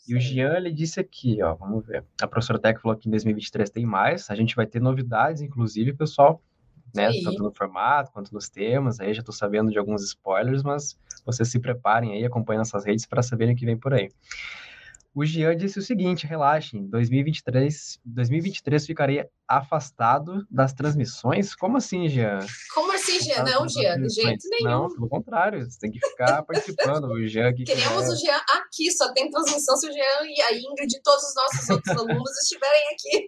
[0.08, 3.12] E o Jean, ele disse aqui, ó, vamos ver, a professora Tec falou que em
[3.12, 6.42] 2023 tem mais, a gente vai ter novidades, inclusive, pessoal,
[6.94, 7.10] né?
[7.24, 9.00] Tanto no formato quanto nos temas.
[9.00, 13.06] Aí já estou sabendo de alguns spoilers, mas vocês se preparem aí, acompanhem nossas redes
[13.06, 14.10] para saberem o que vem por aí.
[15.14, 21.56] O Jean disse o seguinte: relaxem, 2023, 2023 ficarei afastado das transmissões?
[21.56, 22.40] Como assim, Jean?
[22.74, 23.44] Como assim, Jean?
[23.44, 24.70] Não, Jean, de jeito nenhum.
[24.70, 27.06] Não, pelo contrário, você tem que ficar participando.
[27.06, 27.64] O Jean aqui.
[27.64, 31.24] Queremos o Jean aqui, só tem transmissão se o Jean e a Ingrid e todos
[31.24, 33.28] os nossos outros alunos estiverem aqui.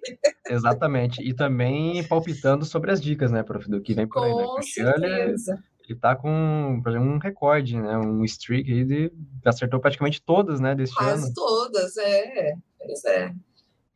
[0.50, 1.22] Exatamente.
[1.28, 4.36] E também palpitando sobre as dicas, né, prof, do que vem por aí.
[4.36, 4.44] Né?
[4.44, 7.98] Com certeza ele tá com, por exemplo, um recorde, né?
[7.98, 9.12] Um streak aí de
[9.46, 11.34] acertou praticamente todas, né, deste Quase ano.
[11.34, 12.54] Todas, é.
[12.80, 13.34] Pois é.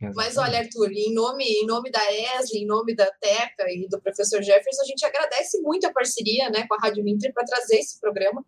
[0.06, 0.16] Exatamente.
[0.16, 4.00] Mas olha, Arthur, em nome, em nome da ESLE, em nome da TECA e do
[4.02, 7.78] professor Jefferson, a gente agradece muito a parceria né, com a Rádio Inter para trazer
[7.78, 8.46] esse programa,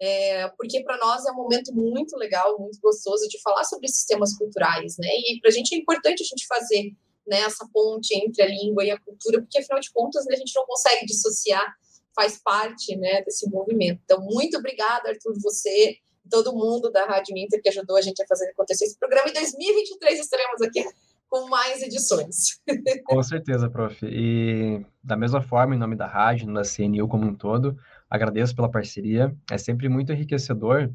[0.00, 4.04] é, porque para nós é um momento muito legal, muito gostoso de falar sobre esses
[4.04, 5.08] temas culturais, né?
[5.08, 6.92] E para a gente é importante a gente fazer
[7.26, 10.38] né, essa ponte entre a língua e a cultura, porque afinal de contas né, a
[10.38, 11.72] gente não consegue dissociar
[12.20, 14.00] faz parte né, desse movimento.
[14.04, 15.96] Então, muito obrigada, Arthur, você
[16.30, 19.30] todo mundo da Rádio Inter que ajudou a gente a fazer acontecer esse programa.
[19.30, 20.84] Em 2023 estaremos aqui
[21.28, 22.60] com mais edições.
[23.06, 23.98] Com certeza, prof.
[24.04, 27.76] E da mesma forma, em nome da rádio, da CNU como um todo,
[28.08, 29.34] agradeço pela parceria.
[29.50, 30.90] É sempre muito enriquecedor,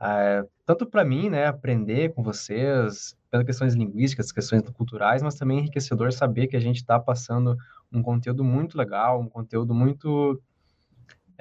[0.00, 5.58] é, tanto para mim, né, aprender com vocês, pelas questões linguísticas, questões culturais, mas também
[5.58, 7.56] enriquecedor saber que a gente está passando
[7.92, 10.40] um conteúdo muito legal, um conteúdo muito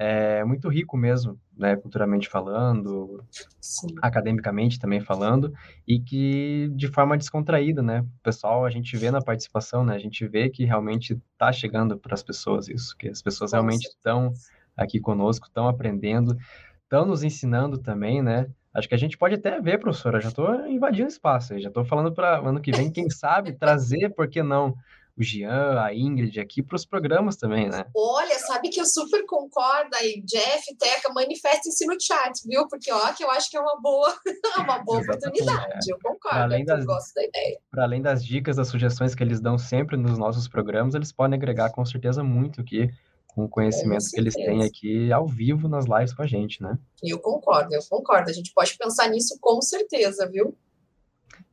[0.02, 3.22] é muito rico mesmo, né, culturalmente falando,
[3.60, 3.94] Sim.
[4.02, 5.54] academicamente também falando,
[5.86, 10.00] e que de forma descontraída, né, o pessoal, a gente vê na participação, né, a
[10.00, 14.34] gente vê que realmente está chegando para as pessoas isso, que as pessoas realmente estão
[14.78, 16.38] aqui conosco, estão aprendendo,
[16.84, 20.68] estão nos ensinando também, né, Acho que a gente pode até ver, professora, já estou
[20.68, 24.76] invadindo espaço, já estou falando para ano que vem, quem sabe, trazer, por que não,
[25.20, 27.84] o Jean, a Ingrid aqui para os programas também, né?
[27.94, 32.68] Olha, sabe que eu super concordo aí, Jeff, Teca, manifestem-se no chat, viu?
[32.68, 34.14] Porque ó, que eu acho que é uma boa,
[34.58, 35.90] uma boa oportunidade.
[35.90, 35.94] É.
[35.94, 37.60] Eu concordo, além das, eu gosto da ideia.
[37.70, 41.38] Para além das dicas, das sugestões que eles dão sempre nos nossos programas, eles podem
[41.38, 42.90] agregar com certeza muito aqui
[43.28, 46.64] com o conhecimento com que eles têm aqui ao vivo nas lives com a gente,
[46.64, 46.78] né?
[47.04, 48.30] Eu concordo, eu concordo.
[48.30, 50.58] A gente pode pensar nisso com certeza, viu?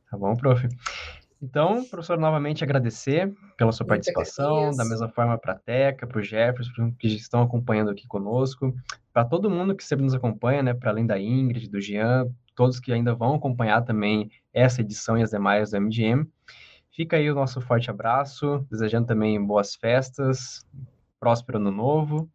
[0.09, 0.67] Tá bom, prof.
[1.41, 6.23] Então, professor, novamente agradecer pela sua participação, da mesma forma para a Teca, para o
[6.23, 8.73] Jefferson, que estão acompanhando aqui conosco,
[9.13, 12.79] para todo mundo que sempre nos acompanha, né, para além da Ingrid, do Jean, todos
[12.79, 16.27] que ainda vão acompanhar também essa edição e as demais do MGM.
[16.89, 20.65] Fica aí o nosso forte abraço, desejando também boas festas,
[21.19, 22.27] próspero ano novo,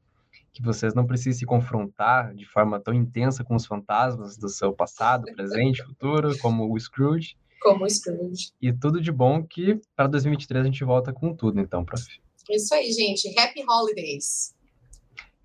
[0.53, 4.72] que vocês não precisem se confrontar de forma tão intensa com os fantasmas do seu
[4.72, 8.52] passado, presente, futuro, como o Scrooge, como Scrooge.
[8.60, 12.04] E tudo de bom que para 2023 a gente volta com tudo, então, prof.
[12.50, 13.32] Isso aí, gente.
[13.38, 14.54] Happy Holidays.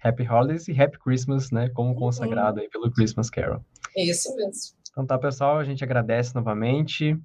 [0.03, 1.69] Happy Holidays e Happy Christmas, né?
[1.69, 1.95] Como uhum.
[1.95, 3.63] consagrado aí pelo Christmas Carol.
[3.95, 4.77] Isso mesmo.
[4.91, 7.17] Então tá, pessoal, a gente agradece novamente.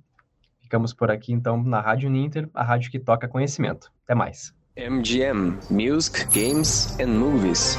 [0.61, 3.93] Ficamos por aqui, então, na Rádio Ninter, a rádio que toca conhecimento.
[4.05, 4.55] Até mais.
[4.77, 7.77] MGM Music, Games and Movies.